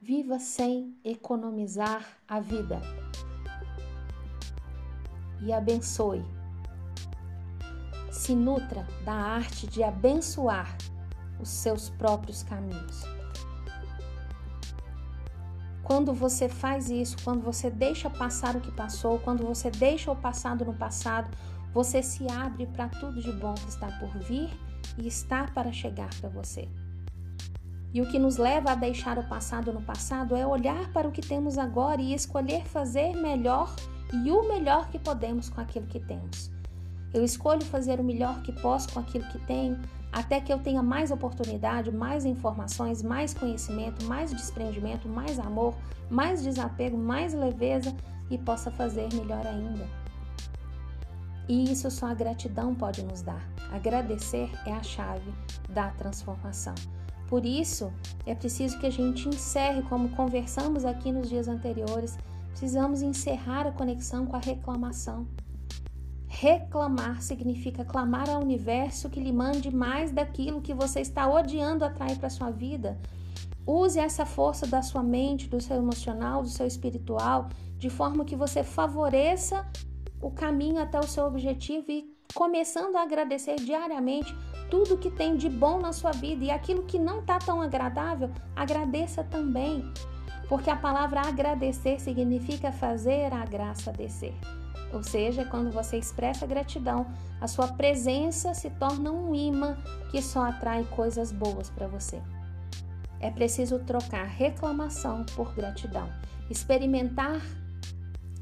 Viva 0.00 0.40
sem 0.40 0.98
economizar 1.04 2.04
a 2.26 2.40
vida. 2.40 2.80
E 5.40 5.52
abençoe. 5.52 6.24
Se 8.10 8.34
nutra 8.34 8.84
da 9.04 9.14
arte 9.14 9.68
de 9.68 9.84
abençoar 9.84 10.76
os 11.40 11.48
seus 11.48 11.90
próprios 11.90 12.42
caminhos. 12.42 13.02
Quando 15.82 16.12
você 16.12 16.48
faz 16.48 16.90
isso, 16.90 17.16
quando 17.24 17.42
você 17.42 17.70
deixa 17.70 18.10
passar 18.10 18.54
o 18.56 18.60
que 18.60 18.70
passou, 18.70 19.18
quando 19.18 19.46
você 19.46 19.70
deixa 19.70 20.12
o 20.12 20.16
passado 20.16 20.64
no 20.64 20.74
passado, 20.74 21.34
você 21.72 22.02
se 22.02 22.30
abre 22.30 22.66
para 22.66 22.88
tudo 22.88 23.22
de 23.22 23.32
bom 23.32 23.54
que 23.54 23.68
está 23.68 23.86
por 23.98 24.10
vir 24.18 24.50
e 24.98 25.06
está 25.06 25.44
para 25.44 25.72
chegar 25.72 26.10
para 26.20 26.28
você. 26.28 26.68
E 27.92 28.02
o 28.02 28.10
que 28.10 28.18
nos 28.18 28.36
leva 28.36 28.72
a 28.72 28.74
deixar 28.74 29.18
o 29.18 29.26
passado 29.26 29.72
no 29.72 29.80
passado 29.80 30.36
é 30.36 30.46
olhar 30.46 30.92
para 30.92 31.08
o 31.08 31.12
que 31.12 31.22
temos 31.22 31.56
agora 31.56 32.02
e 32.02 32.12
escolher 32.12 32.66
fazer 32.66 33.16
melhor 33.16 33.74
e 34.12 34.30
o 34.30 34.46
melhor 34.46 34.88
que 34.90 34.98
podemos 34.98 35.48
com 35.48 35.60
aquilo 35.60 35.86
que 35.86 36.00
temos. 36.00 36.50
Eu 37.14 37.24
escolho 37.24 37.64
fazer 37.64 37.98
o 37.98 38.04
melhor 38.04 38.42
que 38.42 38.52
posso 38.52 38.92
com 38.92 39.00
aquilo 39.00 39.26
que 39.28 39.38
tenho, 39.46 39.80
até 40.12 40.40
que 40.40 40.52
eu 40.52 40.58
tenha 40.58 40.82
mais 40.82 41.10
oportunidade, 41.10 41.92
mais 41.92 42.24
informações, 42.24 43.02
mais 43.02 43.34
conhecimento, 43.34 44.04
mais 44.04 44.30
desprendimento, 44.30 45.08
mais 45.08 45.38
amor, 45.38 45.74
mais 46.10 46.42
desapego, 46.42 46.96
mais 46.96 47.34
leveza 47.34 47.94
e 48.30 48.38
possa 48.38 48.70
fazer 48.70 49.08
melhor 49.12 49.46
ainda. 49.46 49.86
E 51.48 51.72
isso 51.72 51.90
só 51.90 52.06
a 52.06 52.14
gratidão 52.14 52.74
pode 52.74 53.02
nos 53.02 53.22
dar. 53.22 53.42
Agradecer 53.72 54.50
é 54.66 54.72
a 54.72 54.82
chave 54.82 55.32
da 55.68 55.90
transformação. 55.90 56.74
Por 57.26 57.44
isso, 57.44 57.92
é 58.26 58.34
preciso 58.34 58.78
que 58.78 58.86
a 58.86 58.90
gente 58.90 59.28
encerre, 59.28 59.82
como 59.82 60.08
conversamos 60.10 60.84
aqui 60.84 61.12
nos 61.12 61.28
dias 61.28 61.46
anteriores, 61.46 62.18
precisamos 62.50 63.02
encerrar 63.02 63.66
a 63.66 63.72
conexão 63.72 64.26
com 64.26 64.36
a 64.36 64.40
reclamação. 64.40 65.26
Reclamar 66.40 67.20
significa 67.20 67.84
clamar 67.84 68.30
ao 68.30 68.40
universo 68.40 69.10
que 69.10 69.18
lhe 69.18 69.32
mande 69.32 69.74
mais 69.74 70.12
daquilo 70.12 70.60
que 70.60 70.72
você 70.72 71.00
está 71.00 71.28
odiando 71.28 71.84
atrair 71.84 72.16
para 72.16 72.30
sua 72.30 72.48
vida. 72.48 72.96
Use 73.66 73.98
essa 73.98 74.24
força 74.24 74.64
da 74.64 74.80
sua 74.80 75.02
mente, 75.02 75.48
do 75.48 75.60
seu 75.60 75.76
emocional, 75.78 76.40
do 76.40 76.48
seu 76.48 76.64
espiritual, 76.64 77.48
de 77.76 77.90
forma 77.90 78.24
que 78.24 78.36
você 78.36 78.62
favoreça 78.62 79.66
o 80.22 80.30
caminho 80.30 80.80
até 80.80 81.00
o 81.00 81.08
seu 81.08 81.24
objetivo 81.24 81.90
e 81.90 82.08
começando 82.32 82.94
a 82.94 83.02
agradecer 83.02 83.56
diariamente 83.56 84.32
tudo 84.70 84.96
que 84.96 85.10
tem 85.10 85.36
de 85.36 85.48
bom 85.48 85.80
na 85.80 85.92
sua 85.92 86.12
vida 86.12 86.44
e 86.44 86.52
aquilo 86.52 86.84
que 86.84 87.00
não 87.00 87.18
está 87.18 87.40
tão 87.40 87.60
agradável, 87.60 88.30
agradeça 88.54 89.24
também. 89.24 89.92
Porque 90.48 90.70
a 90.70 90.76
palavra 90.76 91.20
agradecer 91.20 91.98
significa 91.98 92.70
fazer 92.70 93.32
a 93.32 93.44
graça 93.44 93.90
descer. 93.90 94.36
Ou 94.92 95.02
seja, 95.02 95.44
quando 95.44 95.70
você 95.70 95.98
expressa 95.98 96.46
gratidão, 96.46 97.06
a 97.40 97.46
sua 97.46 97.68
presença 97.68 98.54
se 98.54 98.70
torna 98.70 99.10
um 99.12 99.34
imã 99.34 99.76
que 100.10 100.22
só 100.22 100.44
atrai 100.44 100.84
coisas 100.84 101.30
boas 101.30 101.68
para 101.68 101.86
você. 101.86 102.20
É 103.20 103.30
preciso 103.30 103.78
trocar 103.80 104.24
reclamação 104.24 105.24
por 105.34 105.54
gratidão. 105.54 106.08
Experimentar, 106.48 107.42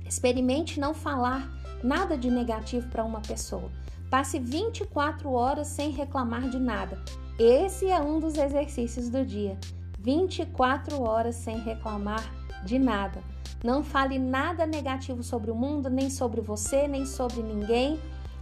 experimente 0.06 0.78
não 0.78 0.94
falar 0.94 1.50
nada 1.82 2.16
de 2.16 2.30
negativo 2.30 2.88
para 2.88 3.04
uma 3.04 3.20
pessoa. 3.20 3.70
Passe 4.10 4.38
24 4.38 5.32
horas 5.32 5.66
sem 5.66 5.90
reclamar 5.90 6.48
de 6.48 6.58
nada. 6.58 7.02
Esse 7.38 7.86
é 7.86 7.98
um 7.98 8.20
dos 8.20 8.36
exercícios 8.36 9.08
do 9.08 9.24
dia. 9.24 9.58
24 9.98 11.02
horas 11.02 11.34
sem 11.34 11.58
reclamar 11.58 12.24
de 12.64 12.78
nada. 12.78 13.20
Não 13.66 13.82
fale 13.82 14.16
nada 14.16 14.64
negativo 14.64 15.24
sobre 15.24 15.50
o 15.50 15.54
mundo, 15.56 15.90
nem 15.90 16.08
sobre 16.08 16.40
você, 16.40 16.86
nem 16.86 17.04
sobre 17.04 17.42
ninguém. 17.42 17.98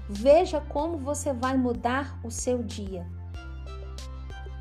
Veja 0.06 0.60
como 0.60 0.98
você 0.98 1.32
vai 1.32 1.56
mudar 1.56 2.20
o 2.22 2.30
seu 2.30 2.62
dia. 2.62 3.06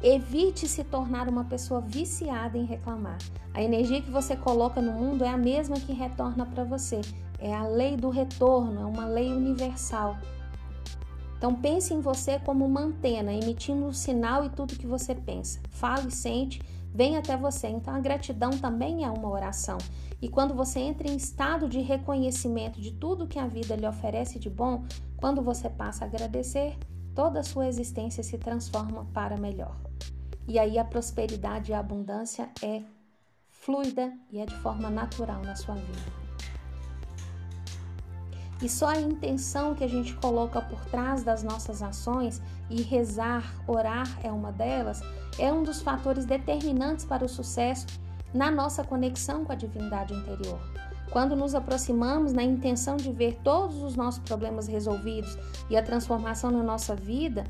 Evite 0.01 0.65
se 0.65 0.81
tornar 0.85 1.27
uma 1.27 1.43
pessoa 1.43 1.81
viciada 1.81 2.57
em 2.57 2.63
reclamar. 2.63 3.17
A 3.53 3.61
energia 3.61 4.01
que 4.01 4.09
você 4.09 4.37
coloca 4.37 4.81
no 4.81 4.93
mundo 4.93 5.25
é 5.25 5.27
a 5.27 5.37
mesma 5.37 5.75
que 5.75 5.91
retorna 5.91 6.45
para 6.45 6.63
você. 6.63 7.01
É 7.39 7.53
a 7.53 7.67
lei 7.67 7.97
do 7.97 8.09
retorno, 8.09 8.83
é 8.83 8.85
uma 8.85 9.05
lei 9.05 9.33
universal. 9.33 10.17
Então 11.37 11.53
pense 11.53 11.93
em 11.93 11.99
você 11.99 12.39
como 12.39 12.63
uma 12.63 12.79
antena, 12.79 13.33
emitindo 13.33 13.85
o 13.85 13.93
sinal 13.93 14.45
e 14.45 14.49
tudo 14.49 14.77
que 14.77 14.87
você 14.87 15.13
pensa. 15.13 15.59
Fala 15.71 16.07
e 16.07 16.11
sente, 16.11 16.61
vem 16.93 17.17
até 17.17 17.35
você. 17.35 17.67
Então 17.67 17.93
a 17.93 17.99
gratidão 17.99 18.51
também 18.51 19.03
é 19.03 19.09
uma 19.09 19.29
oração. 19.29 19.77
E 20.21 20.29
quando 20.29 20.53
você 20.53 20.79
entra 20.79 21.09
em 21.09 21.15
estado 21.15 21.67
de 21.67 21.81
reconhecimento 21.81 22.79
de 22.79 22.91
tudo 22.91 23.27
que 23.27 23.39
a 23.39 23.47
vida 23.47 23.75
lhe 23.75 23.87
oferece 23.87 24.39
de 24.39 24.49
bom, 24.49 24.85
quando 25.17 25.41
você 25.41 25.69
passa 25.69 26.05
a 26.05 26.07
agradecer, 26.07 26.77
toda 27.15 27.39
a 27.39 27.43
sua 27.43 27.67
existência 27.67 28.23
se 28.23 28.37
transforma 28.37 29.05
para 29.13 29.37
melhor. 29.37 29.75
E 30.47 30.59
aí 30.59 30.77
a 30.77 30.85
prosperidade 30.85 31.71
e 31.71 31.73
a 31.73 31.79
abundância 31.79 32.49
é 32.61 32.81
fluida 33.49 34.13
e 34.31 34.39
é 34.39 34.45
de 34.45 34.55
forma 34.55 34.89
natural 34.89 35.41
na 35.41 35.55
sua 35.55 35.75
vida. 35.75 36.22
E 38.63 38.69
só 38.69 38.87
a 38.87 39.01
intenção 39.01 39.75
que 39.75 39.83
a 39.83 39.89
gente 39.89 40.13
coloca 40.15 40.61
por 40.61 40.79
trás 40.85 41.21
das 41.21 41.43
nossas 41.43 41.83
ações 41.83 42.41
e 42.69 42.81
rezar, 42.81 43.53
orar 43.67 44.07
é 44.23 44.31
uma 44.31 44.53
delas, 44.53 45.01
é 45.37 45.51
um 45.51 45.63
dos 45.63 45.81
fatores 45.81 46.25
determinantes 46.25 47.03
para 47.03 47.25
o 47.25 47.29
sucesso 47.29 47.85
na 48.33 48.49
nossa 48.49 48.81
conexão 48.81 49.43
com 49.43 49.51
a 49.51 49.55
divindade 49.55 50.13
interior. 50.13 50.61
Quando 51.11 51.35
nos 51.35 51.53
aproximamos 51.53 52.31
na 52.31 52.41
intenção 52.41 52.95
de 52.95 53.11
ver 53.11 53.37
todos 53.43 53.83
os 53.83 53.97
nossos 53.97 54.23
problemas 54.23 54.65
resolvidos 54.65 55.37
e 55.69 55.75
a 55.75 55.83
transformação 55.83 56.49
na 56.49 56.63
nossa 56.63 56.95
vida 56.95 57.43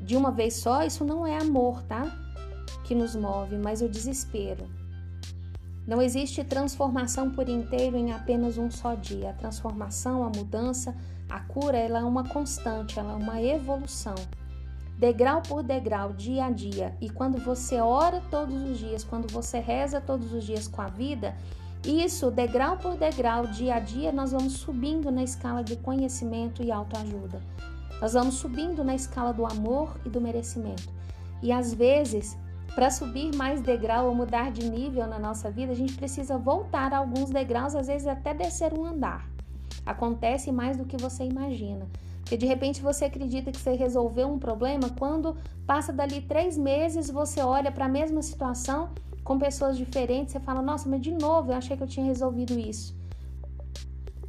de 0.00 0.16
uma 0.16 0.32
vez 0.32 0.54
só, 0.54 0.82
isso 0.82 1.04
não 1.04 1.24
é 1.24 1.38
amor, 1.38 1.80
tá? 1.84 2.12
Que 2.82 2.94
nos 2.94 3.14
move, 3.14 3.56
mas 3.56 3.82
o 3.82 3.88
desespero. 3.88 4.68
Não 5.86 6.02
existe 6.02 6.42
transformação 6.42 7.30
por 7.30 7.48
inteiro 7.48 7.96
em 7.96 8.12
apenas 8.12 8.58
um 8.58 8.70
só 8.70 8.94
dia. 8.94 9.30
A 9.30 9.34
transformação, 9.34 10.24
a 10.24 10.28
mudança, 10.28 10.96
a 11.28 11.40
cura, 11.40 11.78
ela 11.78 12.00
é 12.00 12.04
uma 12.04 12.24
constante, 12.24 12.98
ela 12.98 13.12
é 13.12 13.16
uma 13.16 13.40
evolução 13.40 14.14
degrau 14.98 15.42
por 15.42 15.62
degrau, 15.62 16.12
dia 16.12 16.46
a 16.46 16.50
dia. 16.50 16.96
E 17.00 17.10
quando 17.10 17.38
você 17.38 17.80
ora 17.80 18.22
todos 18.30 18.62
os 18.62 18.78
dias, 18.78 19.04
quando 19.04 19.30
você 19.30 19.58
reza 19.58 20.00
todos 20.00 20.32
os 20.32 20.44
dias 20.44 20.66
com 20.66 20.80
a 20.80 20.88
vida, 20.88 21.34
isso, 21.84 22.30
degrau 22.30 22.78
por 22.78 22.96
degrau, 22.96 23.46
dia 23.46 23.76
a 23.76 23.80
dia, 23.80 24.10
nós 24.10 24.32
vamos 24.32 24.54
subindo 24.54 25.10
na 25.10 25.22
escala 25.22 25.62
de 25.62 25.76
conhecimento 25.76 26.62
e 26.62 26.72
autoajuda. 26.72 27.40
Nós 28.00 28.14
vamos 28.14 28.34
subindo 28.34 28.82
na 28.82 28.94
escala 28.94 29.32
do 29.32 29.46
amor 29.46 29.96
e 30.04 30.08
do 30.08 30.20
merecimento. 30.20 30.88
E 31.42 31.52
às 31.52 31.72
vezes, 31.72 32.36
para 32.76 32.90
subir 32.90 33.34
mais 33.34 33.62
degrau 33.62 34.06
ou 34.06 34.14
mudar 34.14 34.52
de 34.52 34.68
nível 34.68 35.06
na 35.06 35.18
nossa 35.18 35.50
vida, 35.50 35.72
a 35.72 35.74
gente 35.74 35.94
precisa 35.94 36.36
voltar 36.36 36.92
alguns 36.92 37.30
degraus, 37.30 37.74
às 37.74 37.86
vezes 37.86 38.06
até 38.06 38.34
descer 38.34 38.74
um 38.74 38.84
andar. 38.84 39.26
Acontece 39.86 40.52
mais 40.52 40.76
do 40.76 40.84
que 40.84 40.98
você 40.98 41.24
imagina. 41.24 41.88
Porque 42.20 42.36
de 42.36 42.44
repente 42.44 42.82
você 42.82 43.06
acredita 43.06 43.50
que 43.50 43.58
você 43.58 43.72
resolveu 43.72 44.28
um 44.28 44.38
problema, 44.38 44.90
quando 44.90 45.38
passa 45.66 45.90
dali 45.90 46.20
três 46.20 46.58
meses, 46.58 47.08
você 47.08 47.40
olha 47.40 47.72
para 47.72 47.86
a 47.86 47.88
mesma 47.88 48.20
situação 48.20 48.90
com 49.24 49.38
pessoas 49.38 49.78
diferentes, 49.78 50.32
você 50.32 50.40
fala, 50.40 50.60
nossa, 50.60 50.86
mas 50.86 51.00
de 51.00 51.12
novo, 51.12 51.52
eu 51.52 51.56
achei 51.56 51.78
que 51.78 51.82
eu 51.82 51.88
tinha 51.88 52.04
resolvido 52.04 52.58
isso. 52.58 52.94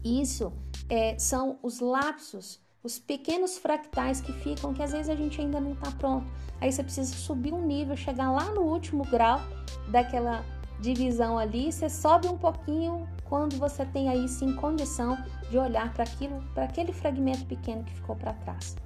Isso 0.01 0.53
é, 0.88 1.19
são 1.19 1.60
os 1.62 1.81
lapsos, 1.81 2.62
os 2.88 2.97
pequenos 2.97 3.58
fractais 3.58 4.21
que 4.21 4.32
ficam, 4.32 4.73
que 4.73 4.82
às 4.82 4.93
vezes 4.93 5.10
a 5.10 5.15
gente 5.15 5.41
ainda 5.41 5.60
não 5.60 5.73
está 5.73 5.91
pronto. 5.91 6.26
Aí 6.62 6.71
você 6.71 6.82
precisa 6.82 7.13
subir 7.13 7.54
um 7.54 7.65
nível, 7.65 7.97
chegar 7.97 8.32
lá 8.32 8.45
no 8.52 8.62
último 8.62 9.04
grau 9.04 9.41
daquela 9.89 10.43
divisão 10.80 11.38
ali, 11.38 11.69
você 11.71 11.89
sobe 11.89 12.28
um 12.28 12.38
pouquinho 12.38 13.06
quando 13.26 13.58
você 13.58 13.86
tem 13.86 14.08
aí 14.08 14.28
sim 14.30 14.54
condição 14.56 15.17
de 15.50 15.58
olhar 15.58 15.93
para 15.93 16.06
aquilo, 16.06 16.41
para 16.54 16.63
aquele 16.63 16.93
fragmento 16.93 17.45
pequeno 17.45 17.84
que 17.84 17.93
ficou 17.93 18.15
para 18.15 18.32
trás. 18.34 18.78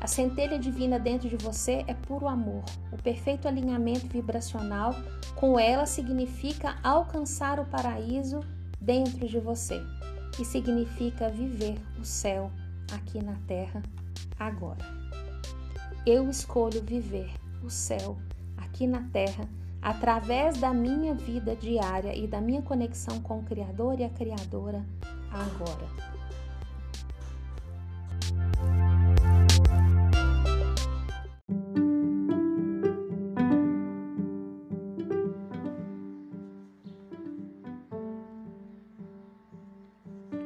A 0.00 0.06
centelha 0.06 0.58
divina 0.58 0.98
dentro 0.98 1.28
de 1.28 1.36
você 1.36 1.84
é 1.88 1.94
puro 1.94 2.28
amor. 2.28 2.62
O 2.92 3.02
perfeito 3.02 3.48
alinhamento 3.48 4.06
vibracional 4.06 4.94
com 5.34 5.58
ela 5.58 5.84
significa 5.84 6.76
alcançar 6.82 7.58
o 7.58 7.64
paraíso 7.64 8.40
dentro 8.80 9.26
de 9.26 9.40
você 9.40 9.82
e 10.38 10.44
significa 10.44 11.28
viver 11.28 11.76
o 11.98 12.04
céu 12.04 12.50
aqui 12.94 13.22
na 13.22 13.36
terra 13.46 13.82
agora. 14.38 14.84
Eu 16.06 16.28
escolho 16.30 16.82
viver 16.82 17.30
o 17.62 17.70
céu 17.70 18.16
aqui 18.56 18.86
na 18.86 19.02
terra 19.12 19.48
através 19.82 20.58
da 20.58 20.72
minha 20.72 21.14
vida 21.14 21.56
diária 21.56 22.14
e 22.16 22.26
da 22.26 22.40
minha 22.40 22.62
conexão 22.62 23.20
com 23.20 23.38
o 23.38 23.42
Criador 23.44 23.98
e 24.00 24.04
a 24.04 24.10
Criadora 24.10 24.84
agora. 25.30 26.10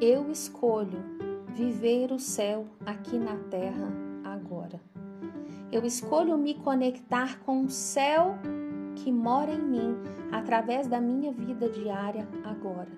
Eu 0.00 0.30
escolho 0.30 1.23
viver 1.54 2.10
o 2.10 2.18
céu 2.18 2.66
aqui 2.84 3.16
na 3.16 3.36
terra 3.48 3.88
agora. 4.24 4.80
Eu 5.70 5.84
escolho 5.84 6.36
me 6.36 6.54
conectar 6.54 7.38
com 7.40 7.62
o 7.62 7.70
céu 7.70 8.34
que 8.96 9.12
mora 9.12 9.52
em 9.52 9.62
mim 9.62 9.96
através 10.32 10.88
da 10.88 11.00
minha 11.00 11.32
vida 11.32 11.68
diária 11.68 12.26
agora. 12.44 12.90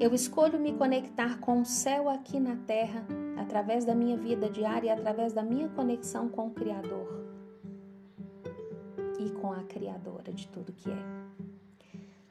Eu 0.00 0.12
escolho 0.12 0.58
me 0.58 0.72
conectar 0.72 1.38
com 1.38 1.60
o 1.60 1.64
céu 1.64 2.08
aqui 2.10 2.40
na 2.40 2.56
terra 2.56 3.06
através 3.36 3.84
da 3.84 3.94
minha 3.94 4.16
vida 4.16 4.48
diária 4.50 4.88
e 4.88 4.90
através 4.90 5.32
da 5.32 5.42
minha 5.42 5.68
conexão 5.68 6.28
com 6.28 6.48
o 6.48 6.50
Criador 6.50 7.24
e 9.20 9.30
com 9.30 9.52
a 9.52 9.62
Criadora 9.62 10.32
de 10.32 10.48
tudo 10.48 10.72
que 10.72 10.90
é. 10.90 11.32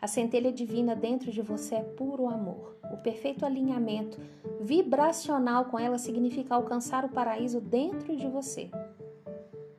A 0.02 0.08
centelha 0.08 0.52
divina 0.52 0.96
dentro 0.96 1.32
de 1.32 1.42
você 1.42 1.76
é 1.76 1.84
puro 1.84 2.28
amor. 2.28 2.76
O 2.92 2.98
perfeito 2.98 3.46
alinhamento 3.46 4.20
vibracional 4.62 5.66
com 5.66 5.80
ela 5.80 5.98
significa 5.98 6.56
alcançar 6.56 7.04
o 7.04 7.10
paraíso 7.10 7.60
dentro 7.60 8.16
de 8.16 8.28
você 8.28 8.70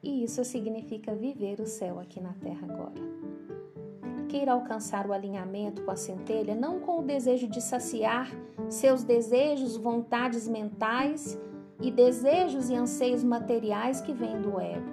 e 0.02 0.24
isso 0.24 0.44
significa 0.44 1.14
viver 1.14 1.60
o 1.60 1.66
céu 1.66 2.00
aqui 2.00 2.20
na 2.20 2.32
terra 2.34 2.66
agora. 2.68 3.12
Queira 4.28 4.52
alcançar 4.52 5.06
o 5.06 5.12
alinhamento 5.12 5.82
com 5.82 5.90
a 5.90 5.96
centelha 5.96 6.54
não 6.54 6.80
com 6.80 6.98
o 6.98 7.02
desejo 7.02 7.46
de 7.46 7.60
saciar 7.60 8.30
seus 8.68 9.04
desejos, 9.04 9.76
vontades 9.76 10.48
mentais 10.48 11.38
e 11.80 11.90
desejos 11.90 12.68
e 12.70 12.74
anseios 12.74 13.22
materiais 13.22 14.00
que 14.00 14.12
vêm 14.12 14.40
do 14.40 14.58
ego. 14.58 14.90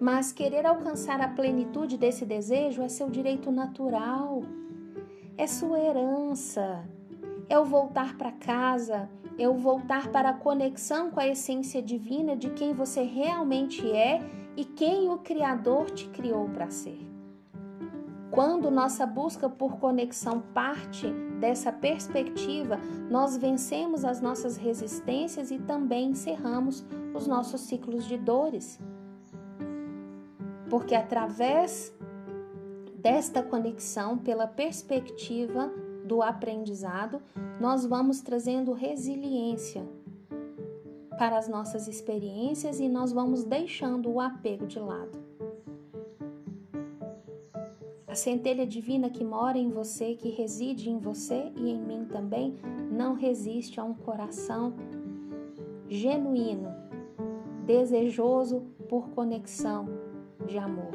Mas 0.00 0.32
querer 0.32 0.66
alcançar 0.66 1.20
a 1.20 1.28
plenitude 1.28 1.96
desse 1.96 2.24
desejo 2.24 2.82
é 2.82 2.88
seu 2.88 3.08
direito 3.10 3.52
natural, 3.52 4.42
é 5.36 5.46
sua 5.46 5.78
herança, 5.78 6.84
é 7.48 7.58
o 7.58 7.64
voltar 7.64 8.16
para 8.16 8.32
casa, 8.32 9.08
é 9.38 9.48
o 9.48 9.54
voltar 9.54 10.08
para 10.08 10.30
a 10.30 10.34
conexão 10.34 11.10
com 11.10 11.20
a 11.20 11.26
essência 11.26 11.82
divina 11.82 12.36
de 12.36 12.50
quem 12.50 12.72
você 12.72 13.02
realmente 13.02 13.90
é 13.90 14.20
e 14.56 14.64
quem 14.64 15.10
o 15.10 15.18
Criador 15.18 15.90
te 15.90 16.08
criou 16.08 16.48
para 16.48 16.70
ser. 16.70 17.00
Quando 18.30 18.70
nossa 18.70 19.06
busca 19.06 19.48
por 19.48 19.78
conexão 19.78 20.40
parte 20.52 21.08
dessa 21.38 21.70
perspectiva, 21.70 22.80
nós 23.08 23.36
vencemos 23.36 24.04
as 24.04 24.20
nossas 24.20 24.56
resistências 24.56 25.50
e 25.50 25.58
também 25.58 26.10
encerramos 26.10 26.84
os 27.14 27.26
nossos 27.28 27.60
ciclos 27.60 28.04
de 28.06 28.16
dores. 28.16 28.80
Porque 30.68 30.96
através 30.96 31.94
desta 32.96 33.42
conexão, 33.42 34.18
pela 34.18 34.48
perspectiva 34.48 35.70
do 36.04 36.22
aprendizado, 36.22 37.20
nós 37.58 37.86
vamos 37.86 38.20
trazendo 38.20 38.72
resiliência 38.72 39.84
para 41.18 41.38
as 41.38 41.48
nossas 41.48 41.88
experiências 41.88 42.78
e 42.78 42.88
nós 42.88 43.12
vamos 43.12 43.44
deixando 43.44 44.10
o 44.10 44.20
apego 44.20 44.66
de 44.66 44.78
lado. 44.78 45.24
A 48.06 48.14
centelha 48.14 48.66
divina 48.66 49.10
que 49.10 49.24
mora 49.24 49.58
em 49.58 49.70
você, 49.70 50.14
que 50.14 50.28
reside 50.28 50.88
em 50.88 50.98
você 50.98 51.52
e 51.56 51.70
em 51.70 51.78
mim 51.78 52.04
também, 52.04 52.56
não 52.90 53.14
resiste 53.14 53.80
a 53.80 53.84
um 53.84 53.94
coração 53.94 54.74
genuíno, 55.88 56.68
desejoso 57.66 58.60
por 58.88 59.08
conexão 59.10 59.88
de 60.46 60.58
amor. 60.58 60.92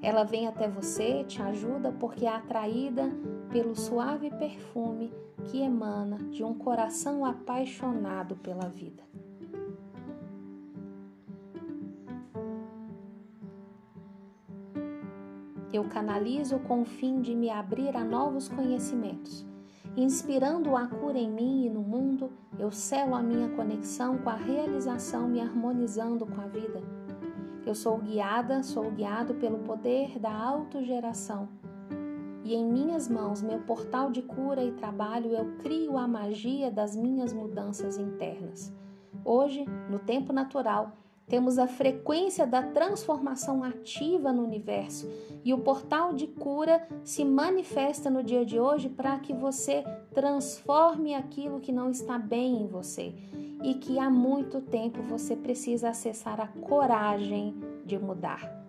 Ela 0.00 0.24
vem 0.24 0.46
até 0.46 0.68
você, 0.68 1.24
te 1.24 1.42
ajuda 1.42 1.92
porque 1.92 2.24
é 2.24 2.28
atraída 2.28 3.12
pelo 3.50 3.74
suave 3.74 4.30
perfume 4.30 5.12
que 5.44 5.60
emana 5.60 6.18
de 6.30 6.42
um 6.42 6.54
coração 6.54 7.24
apaixonado 7.24 8.36
pela 8.36 8.68
vida. 8.68 9.02
Eu 15.72 15.84
canalizo 15.84 16.58
com 16.60 16.82
o 16.82 16.84
fim 16.84 17.20
de 17.20 17.34
me 17.34 17.50
abrir 17.50 17.94
a 17.96 18.04
novos 18.04 18.48
conhecimentos. 18.48 19.46
Inspirando 19.96 20.76
a 20.76 20.86
cura 20.86 21.18
em 21.18 21.30
mim 21.30 21.66
e 21.66 21.70
no 21.70 21.80
mundo, 21.80 22.30
eu 22.58 22.70
selo 22.70 23.14
a 23.14 23.22
minha 23.22 23.48
conexão 23.50 24.18
com 24.18 24.30
a 24.30 24.34
realização, 24.34 25.28
me 25.28 25.40
harmonizando 25.40 26.26
com 26.26 26.40
a 26.40 26.46
vida. 26.46 26.82
Eu 27.66 27.74
sou 27.74 27.98
guiada, 27.98 28.62
sou 28.62 28.90
guiado 28.90 29.34
pelo 29.34 29.58
poder 29.58 30.18
da 30.18 30.32
autogeração 30.32 31.48
e 32.46 32.54
em 32.54 32.64
minhas 32.64 33.08
mãos, 33.08 33.42
meu 33.42 33.58
portal 33.58 34.08
de 34.08 34.22
cura 34.22 34.62
e 34.62 34.70
trabalho, 34.70 35.32
eu 35.32 35.56
crio 35.58 35.98
a 35.98 36.06
magia 36.06 36.70
das 36.70 36.94
minhas 36.94 37.32
mudanças 37.32 37.98
internas. 37.98 38.72
Hoje, 39.24 39.64
no 39.90 39.98
tempo 39.98 40.32
natural, 40.32 40.92
temos 41.26 41.58
a 41.58 41.66
frequência 41.66 42.46
da 42.46 42.62
transformação 42.62 43.64
ativa 43.64 44.32
no 44.32 44.44
universo 44.44 45.10
e 45.44 45.52
o 45.52 45.58
portal 45.58 46.12
de 46.12 46.28
cura 46.28 46.86
se 47.02 47.24
manifesta 47.24 48.08
no 48.08 48.22
dia 48.22 48.46
de 48.46 48.60
hoje 48.60 48.88
para 48.88 49.18
que 49.18 49.34
você 49.34 49.82
transforme 50.14 51.16
aquilo 51.16 51.58
que 51.58 51.72
não 51.72 51.90
está 51.90 52.16
bem 52.16 52.62
em 52.62 52.68
você 52.68 53.12
e 53.64 53.74
que 53.74 53.98
há 53.98 54.08
muito 54.08 54.60
tempo 54.60 55.02
você 55.02 55.34
precisa 55.34 55.88
acessar 55.88 56.40
a 56.40 56.46
coragem 56.46 57.56
de 57.84 57.98
mudar. 57.98 58.65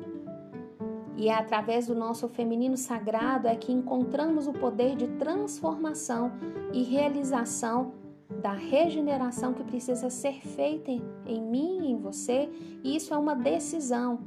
E 1.17 1.29
é 1.29 1.33
através 1.33 1.87
do 1.87 1.95
nosso 1.95 2.29
feminino 2.29 2.77
sagrado 2.77 3.47
é 3.47 3.55
que 3.55 3.73
encontramos 3.73 4.47
o 4.47 4.53
poder 4.53 4.95
de 4.95 5.07
transformação 5.17 6.31
e 6.71 6.83
realização 6.83 7.93
da 8.39 8.51
regeneração 8.51 9.51
que 9.51 9.63
precisa 9.63 10.11
ser 10.11 10.39
feita 10.45 10.91
em 10.91 11.41
mim 11.41 11.79
e 11.81 11.91
em 11.91 11.97
você. 11.97 12.47
E 12.83 12.95
isso 12.95 13.15
é 13.15 13.17
uma 13.17 13.35
decisão 13.35 14.19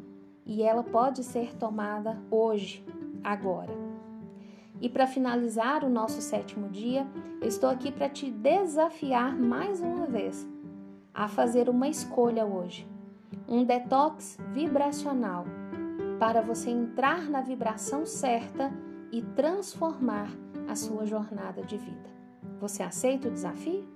e 0.45 0.65
ela 0.65 0.83
pode 0.83 1.23
ser 1.23 1.55
tomada 1.55 2.21
hoje, 2.29 2.85
agora. 3.23 3.73
E 4.81 4.89
para 4.89 5.07
finalizar 5.07 5.85
o 5.85 5.89
nosso 5.89 6.21
sétimo 6.21 6.69
dia, 6.71 7.07
eu 7.41 7.47
estou 7.47 7.71
aqui 7.71 7.93
para 7.93 8.09
te 8.09 8.29
desafiar 8.33 9.37
mais 9.37 9.81
uma 9.81 10.07
vez 10.07 10.49
a 11.15 11.29
fazer 11.29 11.69
uma 11.69 11.89
escolha 11.89 12.45
hoje. 12.45 12.89
Um 13.47 13.63
detox 13.63 14.37
vibracional 14.53 15.45
para 16.21 16.43
você 16.43 16.69
entrar 16.69 17.31
na 17.31 17.41
vibração 17.41 18.05
certa 18.05 18.71
e 19.11 19.23
transformar 19.23 20.29
a 20.69 20.77
sua 20.77 21.07
jornada 21.07 21.63
de 21.63 21.79
vida. 21.79 22.11
Você 22.61 22.83
aceita 22.83 23.29
o 23.29 23.31
desafio? 23.31 23.89